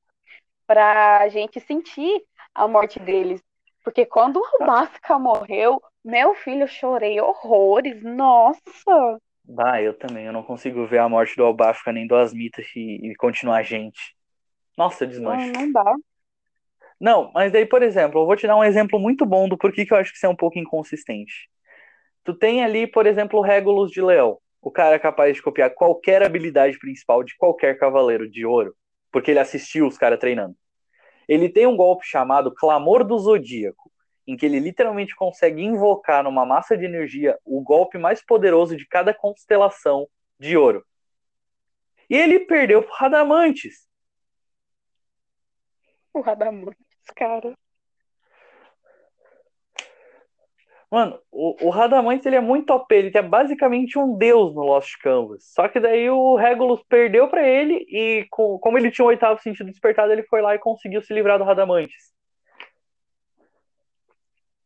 [0.64, 2.22] pra gente sentir
[2.54, 3.42] a morte deles.
[3.83, 8.00] Porque quando o Albafka morreu, meu filho, eu chorei horrores.
[8.02, 9.18] Nossa!
[9.56, 10.26] Ah, eu também.
[10.26, 14.14] Eu não consigo ver a morte do Albafka nem do Asmita e, e continuar gente.
[14.76, 15.52] Nossa, desmancho.
[15.52, 15.94] Não, não dá.
[17.00, 19.87] Não, mas daí, por exemplo, eu vou te dar um exemplo muito bom do porquê
[19.87, 21.48] que eu acho que isso é um pouco inconsistente.
[22.24, 24.38] Tu tem ali, por exemplo, o Regulus de Leão.
[24.61, 28.74] O cara é capaz de copiar qualquer habilidade principal de qualquer cavaleiro de ouro,
[29.12, 30.56] porque ele assistiu os caras treinando.
[31.28, 33.90] Ele tem um golpe chamado Clamor do Zodíaco,
[34.28, 38.86] em que ele literalmente consegue invocar numa massa de energia o golpe mais poderoso de
[38.86, 40.06] cada constelação
[40.38, 40.84] de ouro.
[42.10, 43.88] E ele perdeu pro Radamantes.
[46.12, 46.76] O Radamantes,
[47.16, 47.54] cara.
[50.90, 54.98] Mano, o, o Radamantes ele é muito OP, ele é basicamente um deus no Lost
[55.00, 55.44] Canvas.
[55.54, 59.40] Só que daí o Regulus perdeu para ele e com, como ele tinha o oitavo
[59.40, 62.17] sentido despertado, ele foi lá e conseguiu se livrar do Radamantes.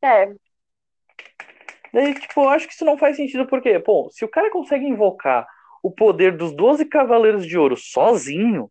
[0.03, 0.35] É.
[1.93, 4.87] Daí, tipo, eu acho que isso não faz sentido porque, pô, se o cara consegue
[4.87, 5.47] invocar
[5.83, 8.71] o poder dos 12 Cavaleiros de Ouro sozinho.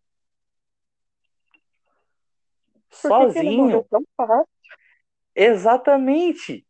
[2.90, 3.84] Por sozinho.
[3.84, 6.66] Que que Exatamente.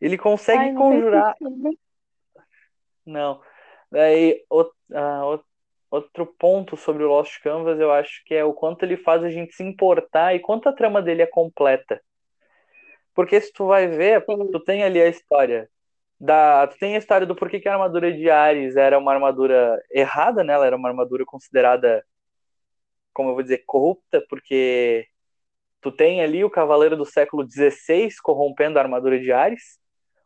[0.00, 1.36] Ele consegue Ai, não conjurar.
[3.06, 3.40] Não.
[3.90, 4.44] Daí,
[4.92, 5.40] ah,
[5.90, 9.30] outro ponto sobre o Lost Canvas, eu acho que é o quanto ele faz a
[9.30, 12.02] gente se importar e quanto a trama dele é completa.
[13.14, 15.68] Porque se tu vai ver, tu tem ali a história
[16.22, 19.82] da, tu tem a história do porquê que a armadura de Ares era uma armadura
[19.90, 20.52] errada, né?
[20.52, 22.04] Ela era uma armadura considerada,
[23.12, 25.08] como eu vou dizer, corrupta, porque
[25.80, 29.80] tu tem ali o cavaleiro do século XVI corrompendo a armadura de Ares,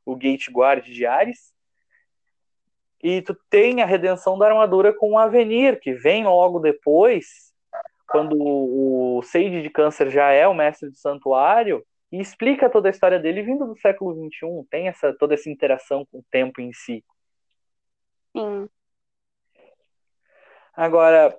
[0.04, 1.54] o Gate Guard de Ares,
[3.02, 7.54] e tu tem a redenção da armadura com o Avenir, que vem logo depois,
[8.06, 11.82] quando o Sage de Câncer já é o mestre do santuário,
[12.16, 16.06] e explica toda a história dele vindo do século XXI, tem essa, toda essa interação
[16.06, 17.04] com o tempo em si.
[18.34, 18.68] Sim.
[20.74, 21.36] Agora,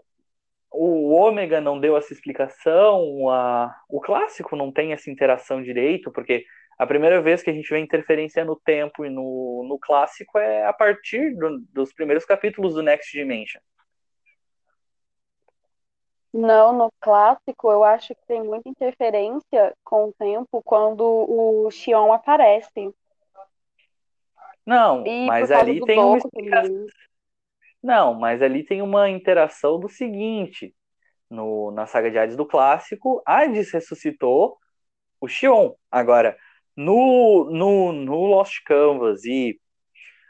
[0.71, 6.45] o Ômega não deu essa explicação, a, o clássico não tem essa interação direito, porque
[6.77, 10.65] a primeira vez que a gente vê interferência no tempo e no, no clássico é
[10.65, 13.61] a partir do, dos primeiros capítulos do Next Dimension.
[16.37, 22.13] Não, no clássico eu acho que tem muita interferência com o tempo quando o Xion
[22.13, 22.93] aparece.
[24.65, 26.85] Não, E mas ali tem uma explicação.
[27.81, 30.75] Não, mas ali tem uma interação do seguinte.
[31.29, 34.57] No, na saga de Hades do clássico, Hades ressuscitou
[35.19, 35.73] o Xion.
[35.91, 36.37] Agora,
[36.75, 39.59] no, no, no Lost Canvas e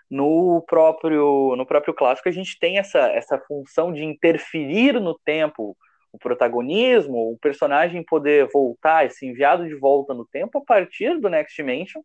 [0.09, 5.75] no próprio, no próprio clássico, a gente tem essa, essa função de interferir no tempo,
[6.17, 11.29] o protagonismo, o personagem poder voltar, ser enviado de volta no tempo a partir do
[11.29, 12.01] Next Dimension.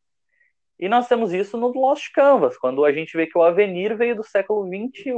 [0.79, 4.14] E nós temos isso no Lost Canvas, quando a gente vê que o Avenir veio
[4.16, 5.14] do século XXI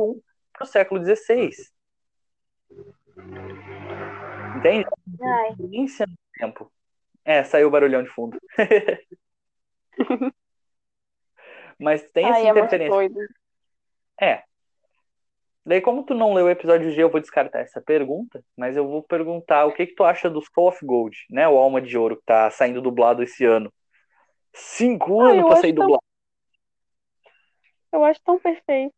[0.53, 1.51] para o século XVI.
[4.57, 4.87] Entende?
[5.23, 5.55] Ai,
[6.39, 6.71] tempo.
[7.25, 8.39] É, saiu o barulhão de fundo.
[11.79, 13.29] Mas tem essa ai, é muito interferência.
[14.21, 14.43] É.
[15.67, 18.87] Daí, como tu não leu o episódio G, eu vou descartar essa pergunta, mas eu
[18.87, 21.49] vou perguntar o que que tu acha do Soul of Gold, né?
[21.49, 23.73] O Alma de Ouro que tá saindo dublado esse ano.
[24.53, 26.05] Cinco Ah, anos eu pra sair tão- dublado.
[27.93, 28.93] Eu acho tão perfeito.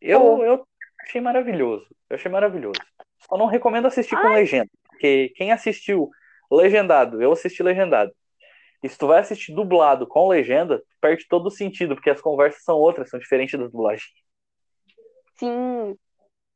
[0.00, 0.66] Eu, eu
[1.02, 1.86] achei maravilhoso.
[2.08, 2.80] Eu achei maravilhoso.
[3.28, 4.22] Só não recomendo assistir Ai.
[4.22, 6.08] com legenda, porque quem assistiu
[6.50, 8.12] legendado, eu assisti legendado.
[8.82, 12.62] E se tu vai assistir dublado com legenda, perde todo o sentido, porque as conversas
[12.62, 14.08] são outras, são diferentes das dublagens.
[15.38, 15.96] Sim.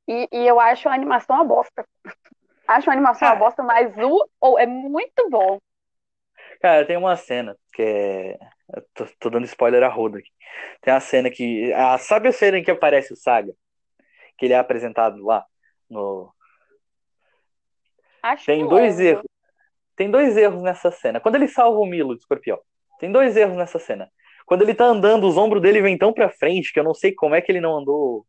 [0.09, 1.87] E, e eu acho a animação uma bosta.
[2.66, 3.33] Acho a animação ah.
[3.33, 5.59] uma bosta, mas o oh, é muito bom.
[6.61, 8.38] Cara, tem uma cena que é.
[8.95, 10.31] Tô, tô, dando spoiler a roda aqui.
[10.81, 11.73] Tem uma cena que.
[11.73, 13.53] Ah, sabe a cena em que aparece o Saga?
[14.38, 15.45] Que ele é apresentado lá
[15.90, 16.33] no.
[18.23, 19.07] Acho tem dois é.
[19.07, 19.27] erros.
[19.97, 21.21] Tem dois erros nessa cena.
[21.21, 22.61] Quando ele salva o Milo de escorpião,
[22.99, 24.11] tem dois erros nessa cena.
[24.47, 27.12] Quando ele tá andando, os ombros dele vêm tão pra frente que eu não sei
[27.12, 28.25] como é que ele não andou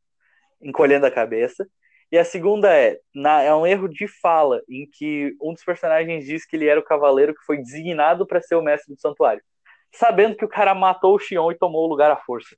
[0.63, 1.67] encolhendo a cabeça.
[2.11, 6.25] E a segunda é, na, é um erro de fala, em que um dos personagens
[6.25, 9.43] diz que ele era o cavaleiro que foi designado para ser o mestre do santuário,
[9.91, 12.55] sabendo que o cara matou o Xion e tomou o lugar à força.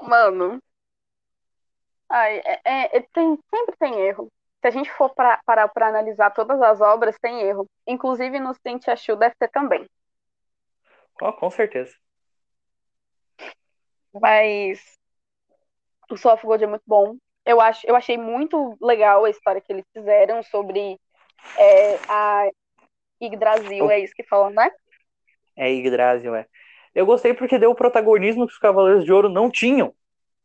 [0.00, 0.62] Mano.
[2.08, 4.30] Ai, é, é, é tem, sempre tem erro.
[4.60, 7.66] Se a gente for pra, parar para analisar todas as obras, tem erro.
[7.86, 9.88] Inclusive no Cintia Chu deve ter também.
[11.20, 11.94] Oh, com certeza.
[14.12, 14.96] Mas
[16.10, 17.16] o Soft Gold é muito bom
[17.46, 20.98] eu, acho, eu achei muito legal a história que eles fizeram sobre
[21.56, 22.50] é, a
[23.22, 24.68] Yggdrasil, é isso que falam, né?
[25.56, 26.46] É Yggdrasil, é.
[26.92, 29.94] Eu gostei porque deu o protagonismo que os Cavaleiros de Ouro não tinham.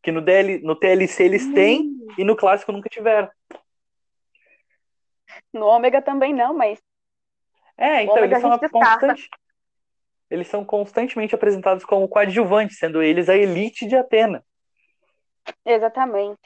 [0.03, 1.53] Que no, DL, no TLC eles hum.
[1.53, 3.29] têm e no clássico nunca tiveram.
[5.51, 6.79] No Ômega também não, mas.
[7.77, 9.29] É, então eles são, constante,
[10.29, 14.43] eles são constantemente apresentados como coadjuvantes, sendo eles a elite de Atena.
[15.65, 16.39] Exatamente.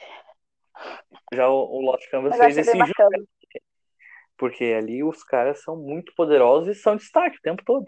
[1.32, 3.28] Já o, o Lost Canvas fez esse jogo.
[4.36, 7.86] Porque ali os caras são muito poderosos e são destaque o tempo todo.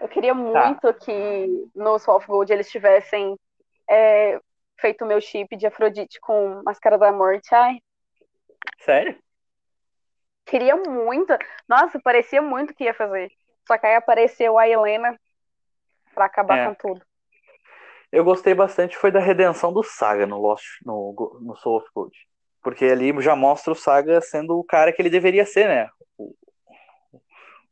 [0.00, 0.40] Eu queria tá.
[0.40, 0.92] muito tá.
[0.94, 3.38] que no Soft Gold eles tivessem
[3.88, 4.40] é,
[4.78, 7.54] feito o meu chip de Afrodite com Máscara da Morte.
[7.54, 7.78] Ai.
[8.80, 9.18] Sério?
[10.46, 11.36] Queria muito.
[11.68, 13.30] Nossa, parecia muito que ia fazer.
[13.66, 15.18] Só que aí apareceu a Helena
[16.14, 16.66] pra acabar é.
[16.66, 17.04] com tudo
[18.14, 22.16] eu gostei bastante foi da redenção do Saga no Lost, no, no Soul of Gold.
[22.62, 25.90] Porque ali já mostra o Saga sendo o cara que ele deveria ser, né?
[26.16, 26.32] O,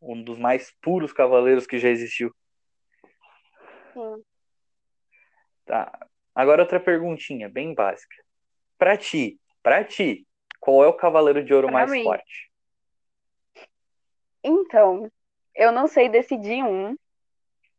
[0.03, 2.35] um dos mais puros cavaleiros que já existiu.
[3.95, 4.25] Sim.
[5.65, 6.07] Tá.
[6.35, 8.17] Agora outra perguntinha, bem básica.
[8.77, 10.27] Pra ti, pra ti,
[10.59, 12.03] qual é o cavaleiro de ouro pra mais mim.
[12.03, 12.51] forte?
[14.43, 15.09] Então,
[15.55, 16.97] eu não sei decidir um,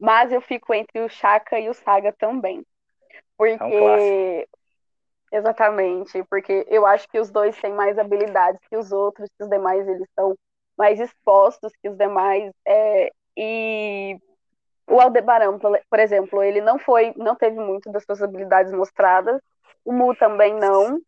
[0.03, 2.61] mas eu fico entre o Chaka e o Saga também.
[3.37, 3.73] Porque.
[3.73, 4.53] É um
[5.31, 9.49] Exatamente, porque eu acho que os dois têm mais habilidades que os outros, que os
[9.49, 10.37] demais eles são
[10.77, 12.51] mais expostos que os demais.
[12.67, 14.15] É, e
[14.85, 19.41] o Aldebaran, por exemplo, ele não foi, não teve muito das suas habilidades mostradas.
[19.83, 20.99] O Mu também não,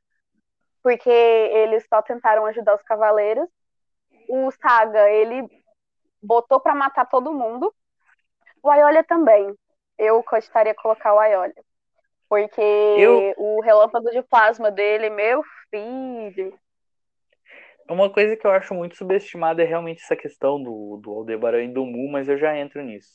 [0.82, 3.48] porque eles só tentaram ajudar os cavaleiros.
[4.28, 5.48] O Saga, ele
[6.20, 7.72] botou para matar todo mundo,
[8.66, 9.54] o Aiolia também.
[9.98, 11.64] Eu gostaria de colocar o Aiolia.
[12.28, 13.34] Porque eu...
[13.38, 16.58] o relâmpago de plasma dele, meu filho.
[17.88, 21.74] Uma coisa que eu acho muito subestimada é realmente essa questão do, do Aldebaran e
[21.74, 23.12] do Mu, mas eu já entro nisso.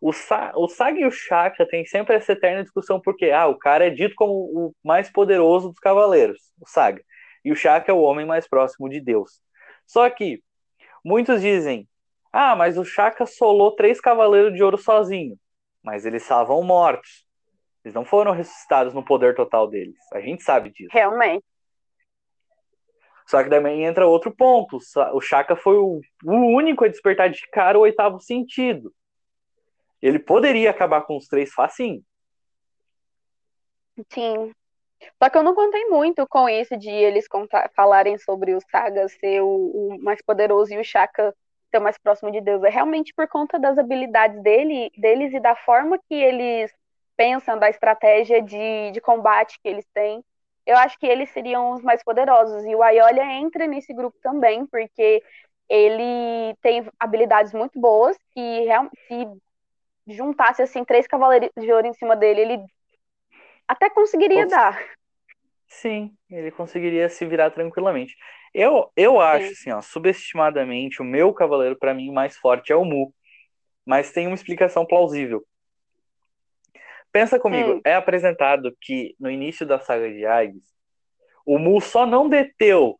[0.00, 3.58] O, Sa o Sag e o Shaka tem sempre essa eterna discussão porque ah, o
[3.58, 7.02] cara é dito como o mais poderoso dos cavaleiros, o Saga.
[7.42, 9.40] E o Shaka é o homem mais próximo de Deus.
[9.86, 10.42] Só que
[11.02, 11.88] muitos dizem,
[12.36, 15.38] ah, mas o Chaka solou três cavaleiros de ouro sozinho.
[15.80, 17.24] Mas eles estavam mortos.
[17.84, 19.96] Eles não foram ressuscitados no poder total deles.
[20.12, 20.90] A gente sabe disso.
[20.92, 21.44] Realmente.
[23.24, 24.78] Só que também entra outro ponto.
[25.12, 28.92] O Chaka foi o, único a despertar de cara o oitavo sentido.
[30.02, 32.02] Ele poderia acabar com os três facinho.
[34.12, 34.52] Sim.
[35.22, 37.26] Só que eu não contei muito com isso de eles
[37.76, 41.32] falarem sobre o Saga ser o, o mais poderoso e o Chaka
[41.74, 42.62] ser mais próximo de Deus.
[42.62, 46.72] É realmente por conta das habilidades dele, deles e da forma que eles
[47.16, 50.24] pensam, da estratégia de, de combate que eles têm.
[50.66, 52.64] Eu acho que eles seriam os mais poderosos.
[52.64, 55.22] E o Aiolia entra nesse grupo também, porque
[55.68, 58.66] ele tem habilidades muito boas que
[59.08, 59.26] se
[60.14, 62.64] juntasse assim três cavaleiros de ouro em cima dele, ele
[63.66, 64.78] até conseguiria dar.
[65.66, 68.14] Sim, ele conseguiria se virar tranquilamente.
[68.54, 72.84] Eu, eu acho, assim, ó, subestimadamente, o meu cavaleiro, para mim, mais forte é o
[72.84, 73.12] Mu.
[73.84, 75.44] Mas tem uma explicação plausível.
[77.10, 77.80] Pensa comigo, hum.
[77.84, 80.72] é apresentado que no início da saga de Aigis,
[81.44, 82.96] o Mu só não deteu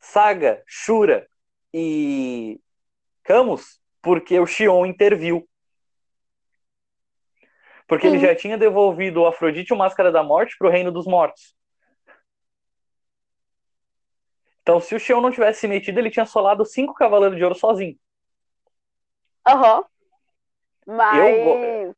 [0.00, 1.26] Saga, Shura
[1.74, 2.60] e
[3.24, 5.48] Camus porque o Xion interviu.
[7.88, 11.06] Porque ele já tinha devolvido o Afrodite, o Máscara da Morte, para o Reino dos
[11.06, 11.55] Mortos.
[14.66, 17.54] Então, se o Xion não tivesse se metido, ele tinha solado cinco Cavaleiros de Ouro
[17.54, 17.96] sozinho.
[19.46, 19.84] Aham.
[20.84, 21.94] Mas.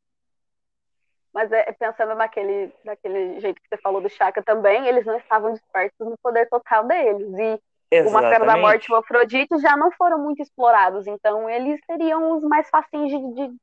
[1.33, 5.53] Mas é, pensando naquele, naquele jeito que você falou do Chaka também, eles não estavam
[5.53, 7.27] dispersos no poder total deles.
[7.39, 7.59] E
[7.89, 8.07] Exatamente.
[8.07, 11.07] o Martelo da Morte e o Afrodite já não foram muito explorados.
[11.07, 13.55] Então eles seriam os mais facinhos de, de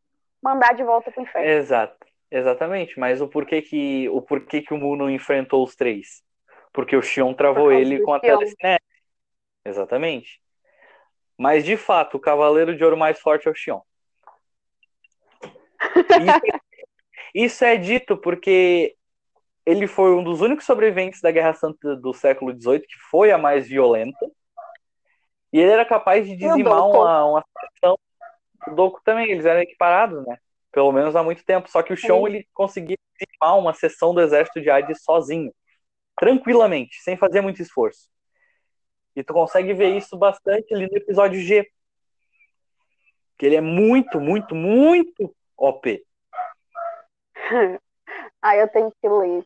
[0.43, 1.49] mandar de volta pro inferno.
[1.49, 2.05] Exato.
[2.29, 2.99] Exatamente.
[2.99, 6.25] Mas o porquê que o porquê que o Mu não enfrentou os três?
[6.73, 8.86] Porque o Xion travou ele com a telecinese.
[9.67, 10.41] Exatamente.
[11.37, 13.81] Mas de fato, o Cavaleiro de Ouro mais forte é o Xion.
[17.35, 18.97] Isso, é dito porque
[19.67, 23.37] ele foi um dos únicos sobreviventes da Guerra Santa do século XVIII, que foi a
[23.37, 24.31] mais violenta.
[25.53, 27.45] E ele era capaz de dizimar uma, uma.
[28.69, 30.39] O Doku também, eles eram equiparados, né?
[30.73, 31.71] Pelo menos há muito tempo.
[31.71, 35.53] Só que o Xion, ele conseguia dizimar uma seção do exército de Hades sozinho.
[36.19, 38.09] Tranquilamente, sem fazer muito esforço.
[39.17, 41.67] E tu consegue ver isso bastante ali no episódio G.
[43.39, 46.05] Que ele é muito, muito, muito OP.
[48.43, 49.43] ah, eu tenho que ler.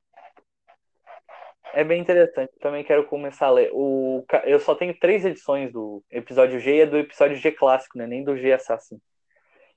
[1.72, 2.52] É bem interessante.
[2.60, 3.70] Também quero começar a ler.
[3.72, 7.96] O, eu só tenho três edições do episódio G e é do episódio G clássico,
[7.96, 8.08] né?
[8.08, 9.00] Nem do G Assassin.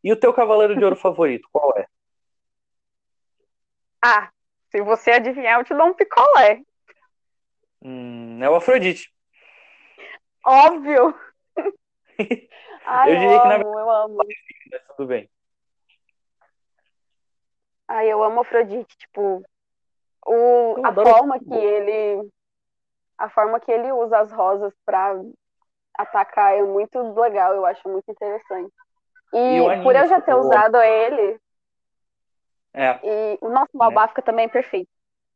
[0.04, 1.86] E o teu Cavaleiro de Ouro favorito, qual é?
[4.04, 4.32] Ah,
[4.70, 6.62] se você adivinhar, eu te dou um picolé.
[7.82, 9.14] Hum, é o Afrodite.
[10.46, 11.16] Óbvio!
[12.86, 14.18] Ai, Eu eu, diria que na amo, eu amo.
[14.18, 15.30] Mas tudo bem.
[17.88, 19.44] Ai, eu amo Afrodite, tipo,
[20.26, 22.30] o, Eu a forma que ele
[23.18, 25.14] a forma que ele usa as rosas pra
[25.98, 28.72] atacar é muito legal, eu acho muito interessante.
[29.34, 31.40] E, E anime, por eu já ter o- usado ele,
[32.74, 34.90] É, e o nosso Malbáfica também é perfeito.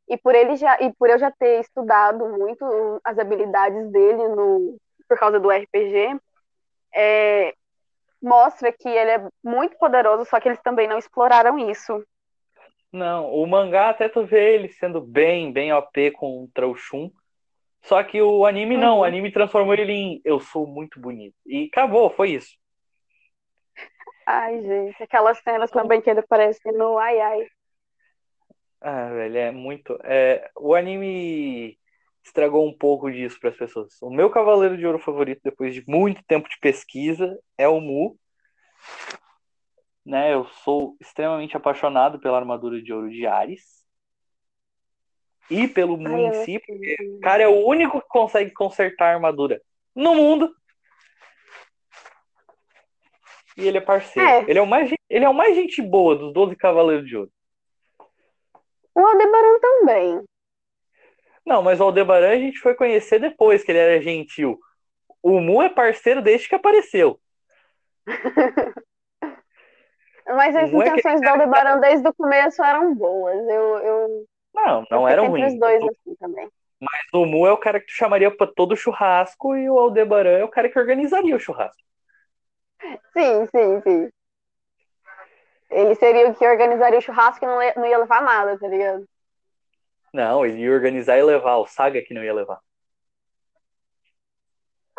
[0.07, 2.65] E por ele já e por eu já ter estudado muito
[3.03, 4.77] as habilidades dele no
[5.07, 6.19] por causa do RPG,
[6.95, 7.53] é,
[8.21, 12.03] mostra que ele é muito poderoso, só que eles também não exploraram isso.
[12.91, 17.11] não, o mangá até tu vê ele sendo bem, bem OP contra o Shun.
[17.83, 19.01] Só que o anime não, Uhum.
[19.01, 21.35] o anime transformou ele em eu sou muito bonito.
[21.45, 22.57] E acabou, foi isso.
[24.25, 27.47] Ai, gente, aquelas cenas também que ele aparece no Ai Ai.
[28.81, 29.97] Ah, velho, é muito.
[30.03, 31.77] é, o anime
[32.27, 34.01] estragou um pouco disso para as pessoas.
[34.01, 38.17] O meu Cavaleiro de Ouro favorito, depois de muito tempo de pesquisa, é o Mu.
[40.05, 43.85] Né, eu sou extremamente apaixonado pela armadura de ouro de Ares.
[45.49, 46.61] E pelo Mu em si,
[47.15, 49.61] o cara é o único que consegue consertar a armadura
[49.95, 50.53] no mundo.
[53.57, 54.29] E ele é parceiro.
[54.29, 54.45] É.
[54.47, 57.31] Ele, é o mais, ele é o mais gente boa dos 12 Cavaleiros de Ouro.
[58.93, 60.23] O Aldebaran também.
[61.47, 64.59] Não, mas o Aldebaran a gente foi conhecer depois que ele era gentil.
[65.23, 67.19] O Mu é parceiro desde que apareceu.
[70.27, 73.37] Mas as Não é intenções do Aldebaran desde o começo eram boas.
[73.47, 75.53] Eu, eu, Não, não eu eram ruins.
[75.53, 76.49] os dois assim também.
[76.81, 80.37] Mas o Mu é o cara que tu chamaria pra todo churrasco e o Aldebaran
[80.39, 81.81] é o cara que organizaria o churrasco.
[83.13, 84.09] Sim, sim, sim.
[85.69, 89.05] Ele seria o que organizaria o churrasco e não ia levar nada, tá ligado?
[90.13, 91.57] Não, ele ia organizar e levar.
[91.57, 92.59] O Saga que não ia levar.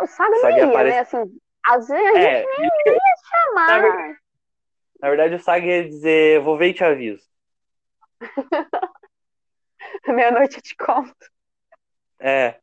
[0.01, 1.23] O Saga não Saga ia, aparece- né?
[1.23, 2.41] Assim, às vezes a gente É,
[2.93, 3.01] ia
[3.31, 3.67] chamar.
[3.67, 4.19] Na verdade-
[5.01, 7.27] na verdade o Saga ia dizer, vou ver e te aviso.
[10.07, 11.15] Meia-noite eu te conto.
[12.19, 12.59] É.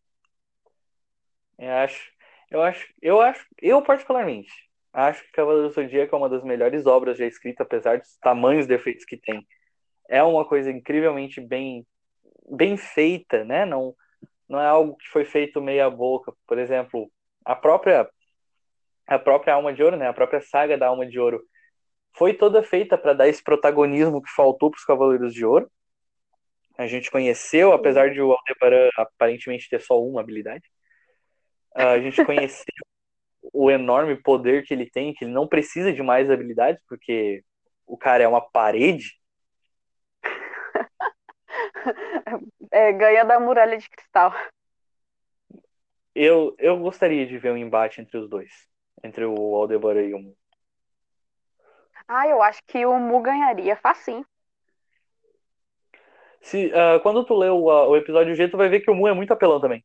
[1.58, 2.12] Eu acho,
[2.52, 4.52] eu acho, eu acho, eu particularmente
[4.92, 8.68] acho que Cavaleiro do Zodíaco é uma das melhores obras já escritas, apesar dos tamanhos
[8.68, 9.46] defeitos que tem.
[10.10, 11.86] É uma coisa incrivelmente bem,
[12.50, 13.66] bem feita, né?
[13.66, 13.96] Não,
[14.48, 16.34] não é algo que foi feito meia boca.
[16.48, 17.12] Por exemplo,
[17.44, 18.10] a própria,
[19.08, 20.08] a própria Alma de Ouro, né?
[20.08, 21.42] A própria saga da Alma de Ouro
[22.18, 25.70] foi toda feita para dar esse protagonismo que faltou para os Cavaleiros de Ouro.
[26.78, 30.64] A gente conheceu, apesar de o Aldebaran aparentemente ter só uma habilidade,
[31.74, 32.66] a gente conheceu
[33.54, 37.44] o enorme poder que ele tem, que ele não precisa de mais habilidades, porque
[37.86, 39.14] o cara é uma parede.
[42.72, 44.34] É, ganha da muralha de cristal.
[46.14, 48.52] Eu, eu gostaria de ver um embate entre os dois,
[49.04, 50.38] entre o Aldebaran e o Mu.
[52.08, 54.26] Ah, eu acho que o Mu ganharia facinho.
[56.42, 58.96] Se, ah, quando tu lê o, ah, o episódio G, tu vai ver que o
[58.96, 59.84] Mu é muito apelão também.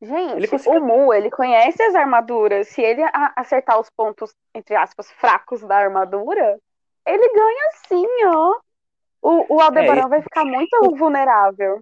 [0.00, 2.68] Gente, Ele o Mu, ele conhece as armaduras.
[2.68, 3.02] Se ele
[3.34, 6.60] acertar os pontos, entre aspas, fracos da armadura,
[7.04, 8.60] ele ganha sim, ó.
[9.22, 11.80] O, o Aldebaran É, vai ficar muito vulnerável.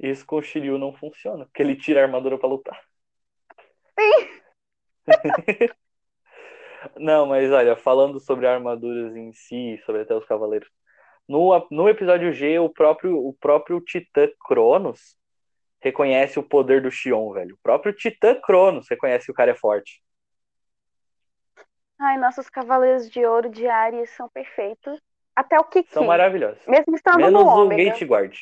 [0.00, 2.80] Isso com o Shiryu não funciona, porque ele tira a armadura pra lutar.
[3.98, 4.40] Sim.
[6.96, 10.68] Não, mas olha, falando sobre armaduras em si, sobre até os cavaleiros.
[11.28, 15.16] No, no episódio G, o próprio, o próprio Titã Cronos
[15.80, 17.54] reconhece o poder do Xion, velho.
[17.54, 20.02] O próprio Titã Cronos reconhece que o cara é forte.
[21.98, 25.00] Ai, nossos cavaleiros de ouro de Ares são perfeitos.
[25.38, 25.92] Até o Kiki.
[25.92, 26.66] São maravilhosos.
[26.66, 27.84] Mesmo estando Menos no o Ômega.
[27.92, 28.36] Gate Guard.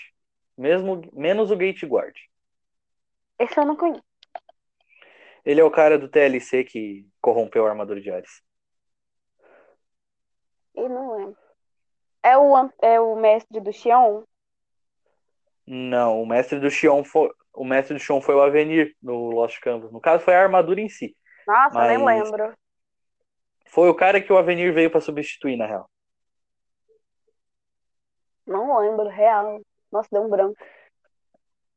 [0.57, 2.17] Mesmo, menos o Gate Guard.
[3.39, 4.03] Esse eu não conheço.
[5.45, 8.43] Ele é o cara do TLC que corrompeu a armadura de Ares.
[10.75, 11.37] Eu não lembro.
[12.23, 14.23] É o, é o mestre do Xion?
[15.67, 19.61] Não, o mestre do Xion foi, o mestre do Xion foi o Avenir no Lost
[19.61, 19.93] Canvas.
[19.93, 21.15] No caso, foi a armadura em si.
[21.47, 22.55] Nossa, eu nem Mas- lembro.
[23.67, 25.91] Foi o cara que o Avenir veio pra substituir, na real.
[28.47, 29.61] Não lembro, real.
[29.91, 30.57] Nossa, deu um branco.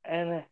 [0.03, 0.45] É, né?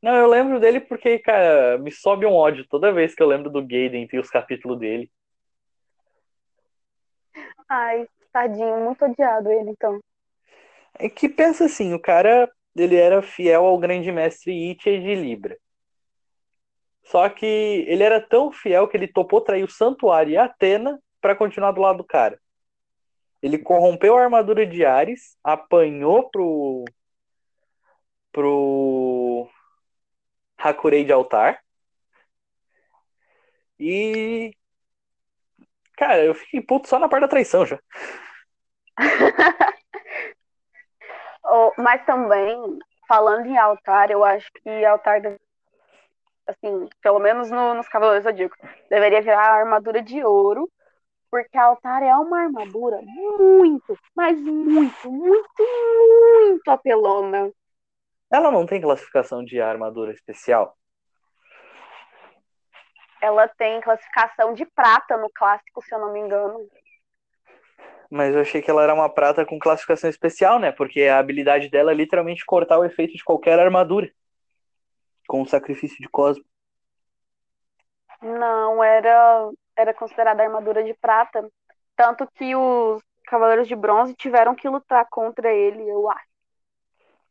[0.00, 3.50] Não, eu lembro dele porque, cara, me sobe um ódio toda vez que eu lembro
[3.50, 5.10] do Gaiden e os capítulos dele.
[7.68, 9.98] Ai, tadinho, muito odiado ele, então.
[10.98, 15.56] É que pensa assim, o cara, ele era fiel ao grande mestre Itia de Libra.
[17.04, 21.00] Só que ele era tão fiel que ele topou trair o Santuário e a Atena
[21.20, 22.38] pra continuar do lado do cara.
[23.44, 26.84] Ele corrompeu a armadura de Ares, apanhou pro
[28.32, 29.48] pro
[30.58, 31.62] Hakurei de altar.
[33.78, 34.52] E
[35.96, 37.78] cara, eu fiquei puto só na parte da traição já.
[41.44, 42.78] Oh, mas também,
[43.08, 45.38] falando em altar, eu acho que altar, deve-
[46.46, 48.56] assim, pelo menos no- nos Cavaleiros Zodíaco,
[48.90, 50.70] deveria virar armadura de ouro,
[51.34, 55.64] porque altar é uma armadura muito, mas muito, muito,
[56.38, 57.50] muito apelona.
[58.30, 60.78] Ela não tem classificação de armadura especial.
[63.20, 66.68] Ela tem classificação de prata no clássico, se eu não me engano.
[68.08, 70.70] Mas eu achei que ela era uma prata com classificação especial, né?
[70.70, 74.08] Porque a habilidade dela é literalmente cortar o efeito de qualquer armadura.
[75.26, 76.44] Com o sacrifício de Cosmo.
[78.22, 81.48] Não, era, era considerada armadura de prata.
[81.96, 86.34] Tanto que os Cavaleiros de Bronze tiveram que lutar contra ele, eu acho.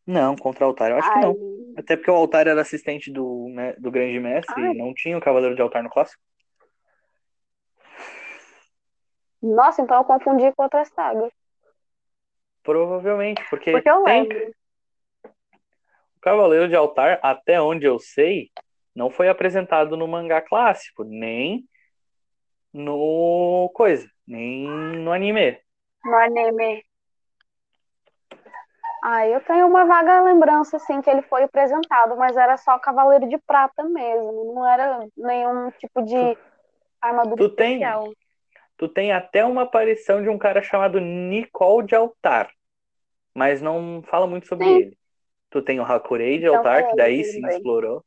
[0.06, 1.36] Não, contra o altar eu acho que não.
[1.78, 4.74] Até porque o altar era assistente do, me- do grande mestre Ai.
[4.74, 6.22] e não tinha o cavaleiro de altar no clássico.
[9.42, 11.30] Nossa, então eu confundi com outra saga.
[12.64, 14.54] Provavelmente, porque, Porque eu tem lembro.
[16.18, 18.50] o cavaleiro de altar, até onde eu sei,
[18.96, 21.68] não foi apresentado no mangá clássico, nem
[22.74, 24.68] no coisa, nem
[25.04, 25.60] no anime.
[26.06, 26.72] No anime.
[29.04, 33.28] Ah, eu tenho uma vaga lembrança, assim, que ele foi apresentado, mas era só Cavaleiro
[33.28, 34.54] de Prata mesmo.
[34.56, 36.38] Não era nenhum tipo de
[37.02, 38.14] armadura Tu tem- especial.
[38.78, 42.52] Tu tem até uma aparição de um cara chamado Nicole de Altar,
[43.36, 44.80] mas não fala muito sobre Sim.
[44.82, 44.98] ele.
[45.52, 48.06] Tu tem o Hakurei de Então, Altar, que daí sim explorou.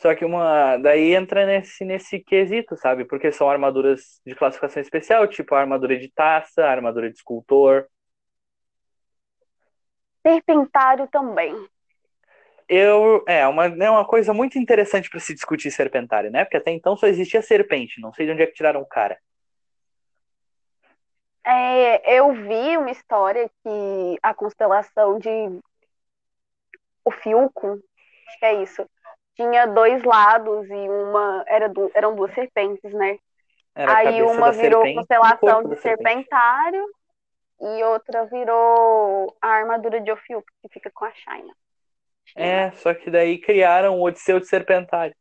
[0.00, 0.78] Só que uma.
[0.78, 3.04] Daí entra nesse, nesse quesito, sabe?
[3.04, 7.86] Porque são armaduras de classificação especial, tipo a armadura de taça, a armadura de escultor.
[10.26, 11.54] Serpentário também.
[12.66, 16.44] Eu, é, uma, é uma coisa muito interessante para se discutir serpentário, né?
[16.44, 19.18] Porque até então só existia serpente, não sei de onde é que tiraram o cara.
[21.44, 25.30] É, eu vi uma história que a constelação de
[27.04, 27.82] o Fiuco,
[28.28, 28.86] acho que é isso,
[29.40, 33.18] tinha dois lados e uma era du- eram duas serpentes, né?
[33.74, 36.10] Era Aí uma virou serpente constelação de da serpente.
[36.10, 36.86] serpentário
[37.60, 41.54] e outra virou a armadura de Ofiuco, que fica com a China.
[42.36, 45.14] É, só que daí criaram o Odisseu de Serpentário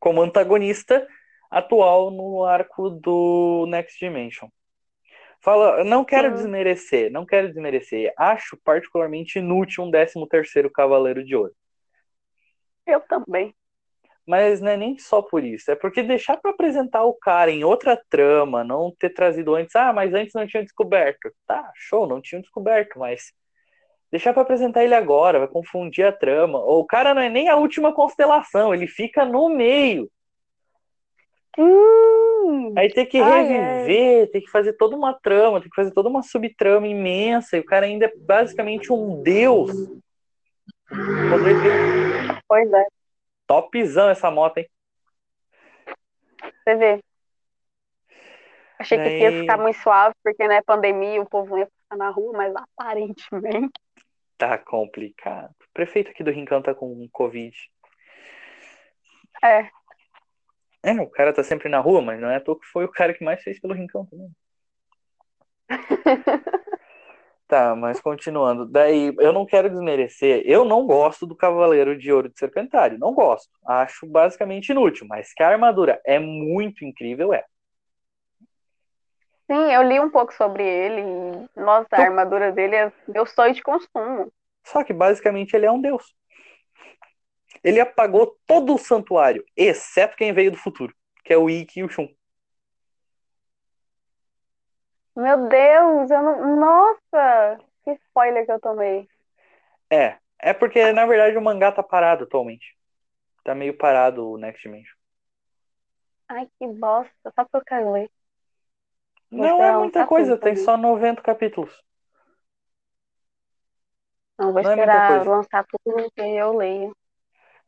[0.00, 1.06] como antagonista
[1.50, 4.48] atual no arco do Next Dimension.
[5.40, 6.34] Fala, não quero Sim.
[6.34, 8.12] desmerecer, não quero desmerecer.
[8.18, 11.54] Acho particularmente inútil um 13 terceiro Cavaleiro de Ouro.
[12.86, 13.54] Eu também.
[14.30, 17.64] Mas não é nem só por isso, é porque deixar pra apresentar o cara em
[17.64, 21.32] outra trama, não ter trazido antes, ah, mas antes não tinha descoberto.
[21.48, 23.32] Tá, show, não tinham descoberto, mas
[24.08, 26.60] deixar pra apresentar ele agora, vai confundir a trama.
[26.60, 30.08] Ou o cara não é nem a última constelação, ele fica no meio.
[31.56, 32.72] Sim!
[32.76, 36.08] Aí tem que Ai, reviver, tem que fazer toda uma trama, tem que fazer toda
[36.08, 39.72] uma subtrama imensa, e o cara ainda é basicamente um deus.
[42.46, 42.86] Pois é,
[43.50, 44.70] topzão essa moto, hein?
[46.62, 47.02] você vê.
[48.78, 52.10] Achei que ia Daí- ficar muito suave, porque né, pandemia, o povo ia passar na
[52.10, 53.72] rua, mas aparentemente.
[54.38, 55.50] Tá complicado.
[55.50, 57.54] O prefeito aqui do Rincão tá com Covid.
[59.42, 59.68] É.
[60.82, 62.90] É, o cara tá sempre na rua, mas não é à toa que foi o
[62.92, 64.30] cara que mais fez pelo Rincão também.
[67.50, 68.64] Tá, mas continuando.
[68.64, 70.40] Daí, eu não quero desmerecer.
[70.46, 72.96] Eu não gosto do Cavaleiro de Ouro de Serpentário.
[72.96, 73.50] Não gosto.
[73.66, 75.04] Acho basicamente inútil.
[75.08, 77.44] Mas que a armadura é muito incrível, é.
[79.50, 81.00] Sim, eu li um pouco sobre ele.
[81.00, 84.32] e, Nossa, a Tu- armadura dele é meu sonho de consumo.
[84.64, 86.14] Só que basicamente ele é um deus.
[87.64, 90.94] Ele apagou todo o santuário, exceto quem veio do futuro,
[91.24, 92.06] que é o Ikki e o Shun.
[95.22, 96.56] Meu Deus, eu não.
[96.56, 97.58] Nossa!
[97.84, 99.08] Que spoiler que eu tomei.
[99.90, 102.76] É, é porque na verdade o mangá tá parado atualmente.
[103.44, 104.96] Tá meio parado o Next Dimension.
[106.28, 107.30] Ai, que bosta.
[107.34, 108.10] Só porque eu quero ler.
[109.30, 111.72] Vou Não é muita coisa, tem só 90 capítulos.
[114.38, 115.30] Não, vou Não é esperar coisa.
[115.30, 116.96] lançar tudo e eu leio.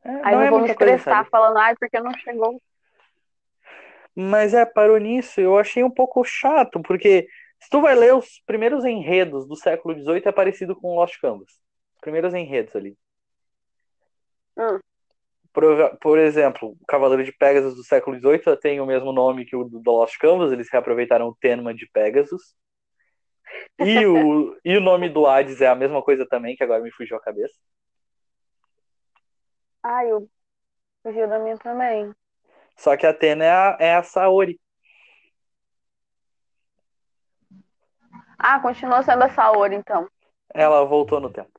[0.04, 2.60] É, Aí não é vou me coisa, estressar falando, ai, porque não chegou.
[4.14, 5.40] Mas é, parou nisso.
[5.40, 7.26] Eu achei um pouco chato, porque
[7.62, 11.48] se tu vai ler os primeiros enredos do século XVIII, é parecido com Lost Canvas.
[11.94, 12.98] Os primeiros enredos ali.
[14.58, 14.80] Hum.
[15.52, 19.54] Por, por exemplo, o Cavaleiro de Pegasus do século XVIII tem o mesmo nome que
[19.54, 22.56] o do Lost Canvas, eles reaproveitaram o tema de Pegasus.
[23.78, 26.90] E o, e o nome do Hades é a mesma coisa também, que agora me
[26.90, 27.54] fugiu a cabeça.
[29.84, 30.28] Ai, eu
[31.04, 32.12] fugiu da minha também.
[32.76, 34.60] Só que a Atena é a, é a Saori.
[38.42, 40.08] Ah, continua sendo a Saori, então.
[40.52, 41.50] Ela voltou no tempo.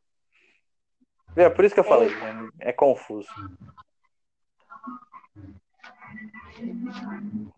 [1.36, 2.10] É por isso que eu falei,
[2.60, 3.28] é, é confuso.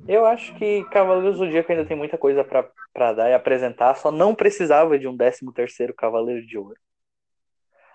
[0.08, 3.96] Eu acho que Cavaleiro do Zodíaco ainda tem muita coisa pra, pra dar e apresentar,
[3.96, 6.78] só não precisava de um 13 terceiro Cavaleiro de Ouro.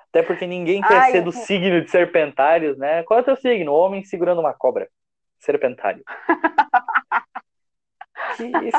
[0.08, 3.04] Até porque ninguém quer Ai, ser do eu- signo de serpentários, né?
[3.04, 3.72] Qual é o teu signo?
[3.72, 4.88] Homem segurando uma cobra.
[5.38, 6.02] Serpentário.
[8.36, 8.70] Que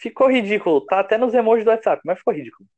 [0.00, 0.84] ficou ridículo.
[0.86, 2.68] Tá até nos emojis do WhatsApp, mas ficou ridículo.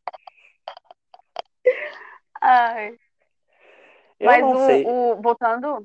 [2.40, 2.96] Ai.
[4.20, 4.84] Eu Mas não o, sei.
[4.86, 5.84] o- voltando,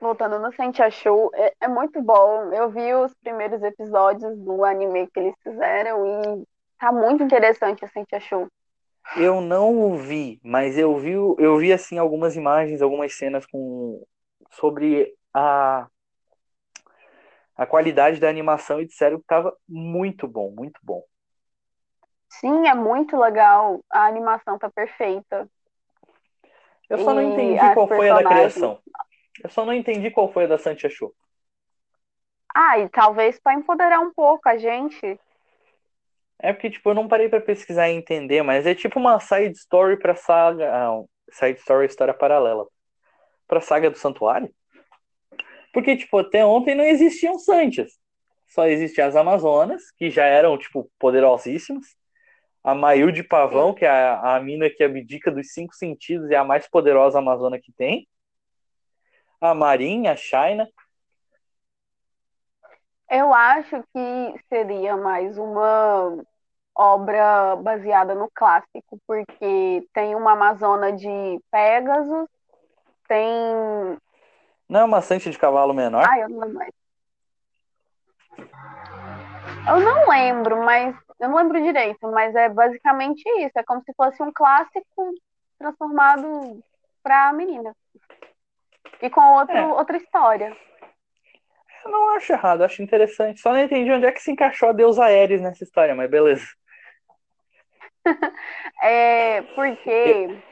[0.00, 2.52] voltando no Sentia Show, é, é muito bom.
[2.52, 6.44] Eu vi os primeiros episódios do anime que eles fizeram e
[6.78, 8.48] tá muito interessante a Sentia Show.
[9.18, 14.02] Eu não o vi, mas eu vi, eu vi assim algumas imagens, algumas cenas com
[14.52, 15.86] sobre a
[17.56, 21.02] a qualidade da animação e disseram que tava muito bom, muito bom.
[22.28, 23.80] Sim, é muito legal.
[23.90, 25.48] A animação tá perfeita.
[26.88, 28.78] Eu só não E entendi as qual foi a da criação.
[29.42, 31.14] Eu só não entendi qual foi a da Santia Show.
[32.54, 35.18] Ah, e talvez para empoderar um pouco a gente.
[36.38, 39.56] É porque tipo, eu não parei pra pesquisar e entender, mas é tipo uma side
[39.56, 42.66] story pra saga, ah, side story história paralela.
[43.46, 44.52] Pra saga do santuário?
[45.72, 47.98] Porque tipo, até ontem não existiam Santias.
[48.48, 51.86] Só existiam as Amazonas, que já eram tipo poderosíssimas.
[52.62, 56.34] A Mail de Pavão, que é a, a mina que abdica dos cinco sentidos e
[56.34, 58.06] é a mais poderosa amazona que tem.
[59.40, 60.68] A Marinha, a Shaina.
[63.10, 66.24] Eu acho que seria mais uma
[66.74, 72.28] obra baseada no clássico, porque tem uma Amazona de Pegasus,
[73.08, 73.32] tem.
[74.72, 76.02] Não é uma Santia de cavalo menor?
[76.08, 76.72] Ai, eu não lembro mais.
[79.68, 80.96] Eu não lembro, mas.
[81.20, 83.52] Eu não lembro direito, mas é basicamente isso.
[83.54, 85.12] É como se fosse um clássico
[85.58, 86.64] transformado
[87.02, 87.76] pra menina.
[89.02, 89.66] E com outro, É.
[89.66, 90.56] outra história.
[91.84, 93.40] Eu não acho errado, acho interessante.
[93.40, 96.46] Só não entendi onde é que se encaixou a deusa Ares nessa história, mas beleza.
[98.82, 100.42] É porque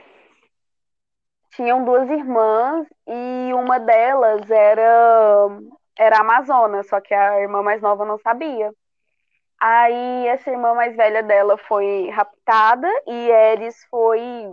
[1.60, 5.46] tinham duas irmãs e uma delas era
[5.98, 8.72] era amazona, só que a irmã mais nova não sabia.
[9.60, 14.50] Aí essa irmã mais velha dela foi raptada e Eris foi,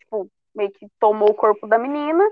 [0.00, 2.22] tipo, meio que tomou o corpo da menina.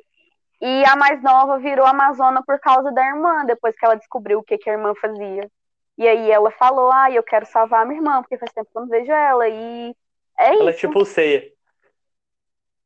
[0.60, 4.42] E a mais nova virou amazona por causa da irmã, depois que ela descobriu o
[4.42, 5.50] que, que a irmã fazia.
[5.96, 8.76] E aí ela falou, ah, eu quero salvar a minha irmã, porque faz tempo que
[8.76, 9.48] eu não vejo ela.
[9.48, 9.96] E
[10.38, 10.80] é Ela é isso.
[10.80, 11.50] tipo ceia.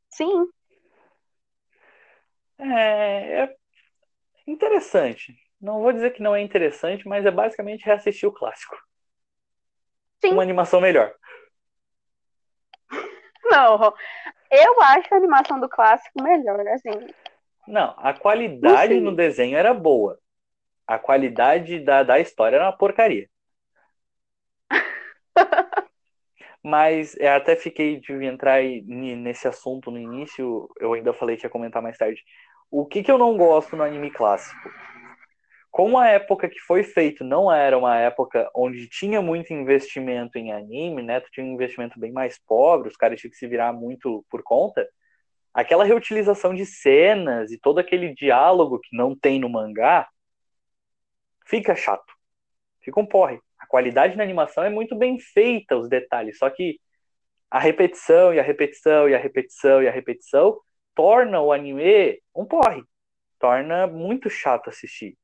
[0.09, 0.47] Sim,
[2.63, 3.57] É, é
[4.47, 5.35] interessante.
[5.61, 8.77] Não vou dizer que não é interessante, mas é basicamente reassistir o clássico.
[10.21, 10.33] Sim.
[10.33, 11.13] Uma animação melhor.
[13.45, 13.93] Não,
[14.51, 17.07] eu acho a animação do clássico melhor, assim.
[17.67, 20.19] Não, a qualidade no desenho era boa.
[20.87, 23.29] A qualidade da, da história era uma porcaria.
[26.63, 31.51] Mas eu até fiquei de entrar nesse assunto no início, eu ainda falei que ia
[31.51, 32.23] comentar mais tarde.
[32.73, 34.69] O que, que eu não gosto no anime clássico?
[35.71, 40.53] Como a época que foi feito não era uma época onde tinha muito investimento em
[40.53, 41.21] anime, né?
[41.21, 44.43] Tu tinha um investimento bem mais pobre, os caras tinham que se virar muito por
[44.43, 44.89] conta.
[45.55, 50.09] Aquela reutilização de cenas e todo aquele diálogo que não tem no mangá
[51.47, 52.13] fica chato.
[52.81, 53.39] Fica um porre
[53.73, 56.79] qualidade na animação é muito bem feita, os detalhes, só que
[57.51, 60.61] a repetição e a repetição e a repetição e a repetição
[60.95, 62.83] torna o anime um porre.
[63.39, 65.17] Torna muito chato assistir.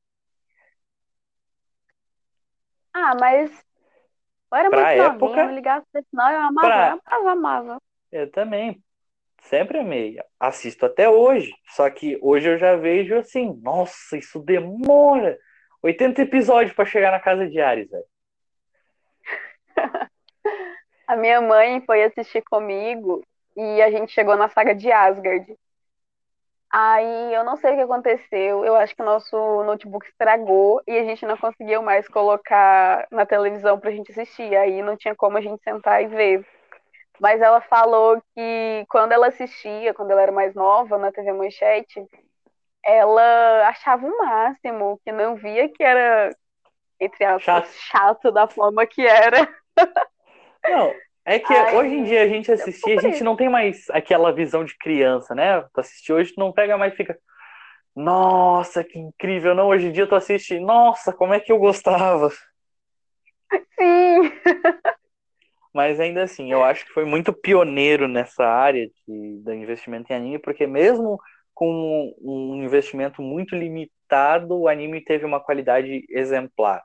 [2.93, 3.49] Ah, mas
[4.51, 7.17] eu era pra muito época, novinha, eu ligava senão eu amava, pra...
[7.17, 7.81] eu amava, amava.
[8.11, 8.83] Eu também.
[9.43, 10.17] Sempre amei.
[10.39, 11.53] Assisto até hoje.
[11.67, 15.37] Só que hoje eu já vejo assim, nossa, isso demora.
[15.81, 18.05] 80 episódios para chegar na casa de Ares, velho.
[21.07, 23.23] a minha mãe foi assistir comigo
[23.59, 25.53] e a gente chegou na saga de Asgard.
[26.71, 30.97] Aí eu não sei o que aconteceu, eu acho que o nosso notebook estragou e
[30.97, 34.55] a gente não conseguiu mais colocar na televisão pra gente assistir.
[34.55, 36.47] Aí não tinha como a gente sentar e ver.
[37.19, 42.05] Mas ela falou que quando ela assistia, quando ela era mais nova, na TV Manchete,
[42.85, 46.33] ela achava o máximo, que não via que era,
[46.97, 49.49] entre aspas, chato, chato da forma que era.
[50.63, 50.93] Não,
[51.25, 54.31] é que Ai, hoje em dia a gente assistir, a gente não tem mais aquela
[54.31, 55.61] visão de criança, né?
[55.73, 57.17] Tu assistir hoje, tu não pega mais e fica.
[57.95, 59.53] Nossa, que incrível!
[59.53, 62.29] Não, hoje em dia tu assiste, nossa, como é que eu gostava!
[63.77, 64.31] Sim!
[65.73, 70.15] Mas ainda assim, eu acho que foi muito pioneiro nessa área de, do investimento em
[70.15, 71.19] anime, porque mesmo
[71.53, 76.81] com um investimento muito limitado, o anime teve uma qualidade exemplar,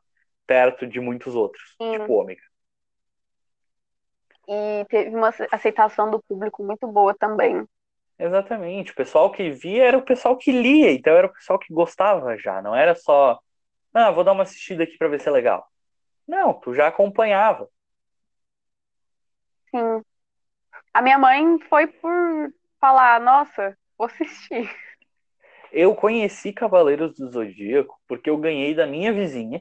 [0.46, 1.92] perto de muitos outros, Sim.
[1.92, 2.42] tipo Ômega
[4.48, 7.66] e teve uma aceitação do público muito boa também.
[8.18, 8.92] Exatamente.
[8.92, 12.36] O pessoal que via era o pessoal que lia, então era o pessoal que gostava
[12.36, 12.62] já.
[12.62, 13.38] Não era só,
[13.92, 15.66] ah, vou dar uma assistida aqui para ver se é legal.
[16.26, 17.68] Não, tu já acompanhava.
[19.70, 20.02] Sim.
[20.92, 24.70] A minha mãe foi por falar, nossa, vou assistir.
[25.72, 29.60] Eu conheci Cavaleiros do Zodíaco porque eu ganhei da minha vizinha,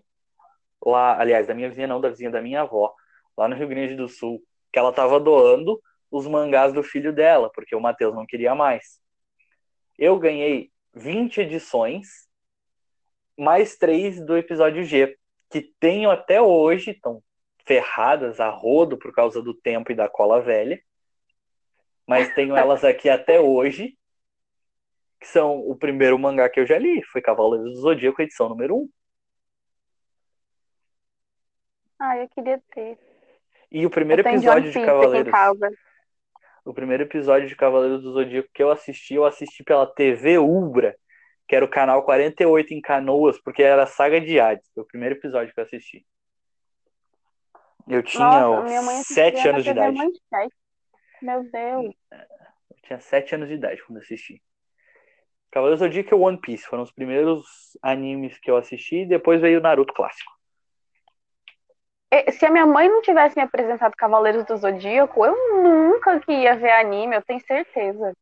[0.86, 2.94] lá, aliás, da minha vizinha não, da vizinha da minha avó,
[3.36, 4.40] lá no Rio Grande do Sul
[4.74, 9.00] que ela estava doando os mangás do filho dela, porque o Matheus não queria mais.
[9.98, 12.28] Eu ganhei 20 edições,
[13.38, 15.16] mais três do episódio G,
[15.50, 17.22] que tenho até hoje, estão
[17.66, 20.82] ferradas a rodo por causa do tempo e da cola velha,
[22.08, 23.98] mas tenho elas aqui até hoje,
[25.20, 28.76] que são o primeiro mangá que eu já li, foi Cavaleiros do Zodíaco, edição número
[28.76, 28.90] 1.
[32.00, 33.13] Ah, eu queria ter.
[33.74, 35.34] E o primeiro episódio de Cavaleiros.
[36.64, 40.96] O primeiro episódio de Cavaleiros do Zodíaco que eu assisti, eu assisti pela TV Ubra,
[41.48, 44.70] que era o canal 48 em Canoas, porque era a saga de Hades.
[44.76, 46.06] Foi o primeiro episódio que eu assisti.
[47.88, 49.98] Eu tinha Nossa, sete anos de idade.
[51.20, 51.96] Meu Deus.
[52.70, 54.40] Eu tinha sete anos de idade quando assisti.
[55.52, 57.44] Cavaleiros do Zodíaco e One Piece foram os primeiros
[57.82, 60.32] animes que eu assisti, depois veio o Naruto clássico.
[62.14, 66.32] É, se a minha mãe não tivesse me apresentado Cavaleiros do Zodíaco, eu nunca que
[66.32, 68.14] ia ver anime, eu tenho certeza.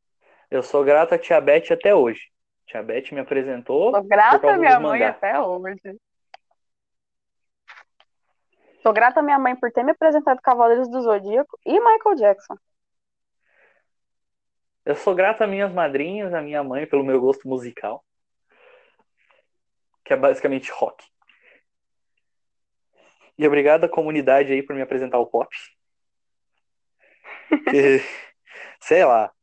[0.50, 2.32] Eu sou grata a Tia Beth até hoje.
[2.66, 3.92] Tia Beth me apresentou.
[3.92, 6.00] Sou grata a minha mãe até hoje.
[8.82, 12.56] Sou grata a minha mãe por ter me apresentado Cavaleiros do Zodíaco e Michael Jackson.
[14.86, 18.06] Eu sou grata a minhas madrinhas, a minha mãe, pelo meu gosto musical.
[20.06, 21.11] Que é basicamente rock.
[23.42, 25.50] E obrigado à comunidade aí por me apresentar o pop.
[28.80, 29.34] sei lá.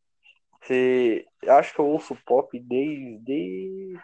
[0.62, 3.99] Se, acho que eu ouço pop desde.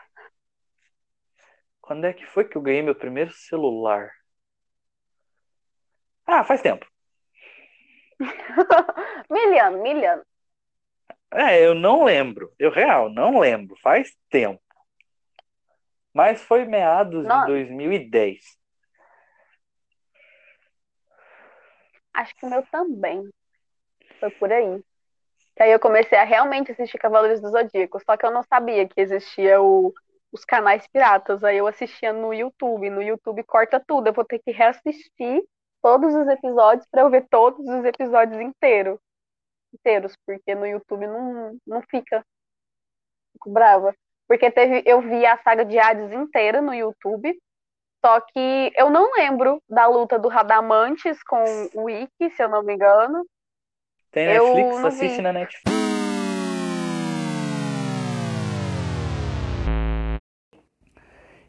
[1.81, 4.11] Quando é que foi que eu ganhei meu primeiro celular?
[6.27, 6.85] Ah, faz tempo.
[9.31, 10.25] miliano, miliano.
[11.33, 12.53] É, eu não lembro.
[12.59, 13.77] Eu real, não lembro.
[13.81, 14.61] Faz tempo.
[16.13, 17.47] Mas foi meados Nossa.
[17.47, 18.64] de 2010.
[22.15, 23.29] Acho que o meu também.
[24.21, 24.83] Foi por aí.
[25.57, 28.01] Que aí eu comecei a realmente assistir Cavaleiros do Zodíaco.
[28.05, 29.93] Só que eu não sabia que existia o,
[30.33, 31.43] os canais piratas.
[31.45, 32.89] Aí eu assistia no YouTube.
[32.91, 34.09] No YouTube corta tudo.
[34.09, 35.43] Eu vou ter que reassistir
[35.83, 38.99] todos os episódios para eu ver todos os episódios inteiros.
[39.73, 42.25] Inteiros, porque no YouTube não, não fica.
[43.33, 43.95] Fico brava.
[44.27, 47.39] Porque teve, eu vi a saga de Hades inteira no YouTube.
[48.05, 51.43] Só que eu não lembro da luta do Radamantes com
[51.75, 53.25] o Ikki, se eu não me engano.
[54.11, 54.79] Tem Eu Netflix?
[54.79, 55.23] não Assiste vi.
[55.23, 55.75] na Netflix.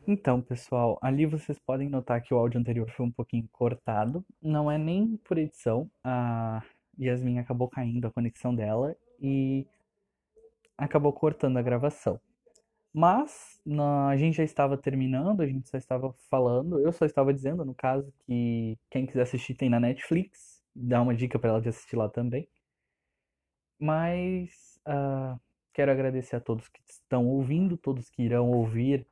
[0.07, 4.23] Então, pessoal, ali vocês podem notar que o áudio anterior foi um pouquinho cortado.
[4.41, 5.91] Não é nem por edição.
[6.05, 6.63] A
[6.97, 9.67] Yasmin acabou caindo a conexão dela e
[10.77, 12.17] acabou cortando a gravação.
[12.97, 17.33] Mas na- a gente já estava terminando, a gente só estava falando, eu só estava
[17.33, 20.63] dizendo, no caso, que quem quiser assistir tem na Netflix.
[20.73, 22.47] Dá uma dica para ela de assistir lá também.
[23.79, 25.37] Mas ah,
[25.73, 29.05] quero agradecer a todos que estão ouvindo, todos que irão ouvir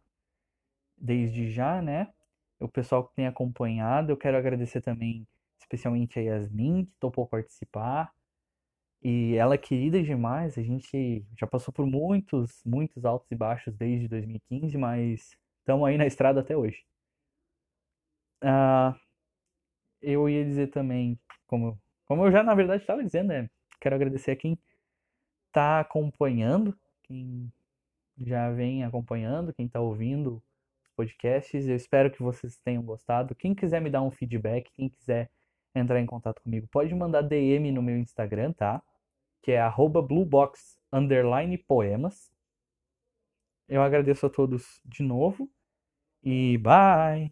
[0.97, 2.11] desde já, né?
[2.59, 4.11] O pessoal que tem acompanhado.
[4.11, 5.27] Eu quero agradecer também,
[5.59, 8.11] especialmente a Yasmin, que topou participar.
[9.03, 10.57] E ela é querida demais.
[10.57, 15.97] A gente já passou por muitos, muitos altos e baixos desde 2015, mas estamos aí
[15.97, 16.85] na estrada até hoje.
[18.41, 18.95] Ah,
[20.01, 23.49] eu ia dizer também, como, como eu já na verdade estava dizendo, né?
[23.81, 24.57] Quero agradecer a quem
[25.47, 27.51] está acompanhando, quem
[28.17, 30.41] já vem acompanhando, quem está ouvindo
[30.83, 31.67] os podcasts.
[31.67, 33.35] Eu espero que vocês tenham gostado.
[33.35, 35.29] Quem quiser me dar um feedback, quem quiser
[35.75, 38.81] entrar em contato comigo, pode mandar DM no meu Instagram, tá?
[39.43, 40.01] Que é arroba
[40.91, 42.31] underline poemas.
[43.67, 45.51] Eu agradeço a todos de novo
[46.23, 47.31] e bye!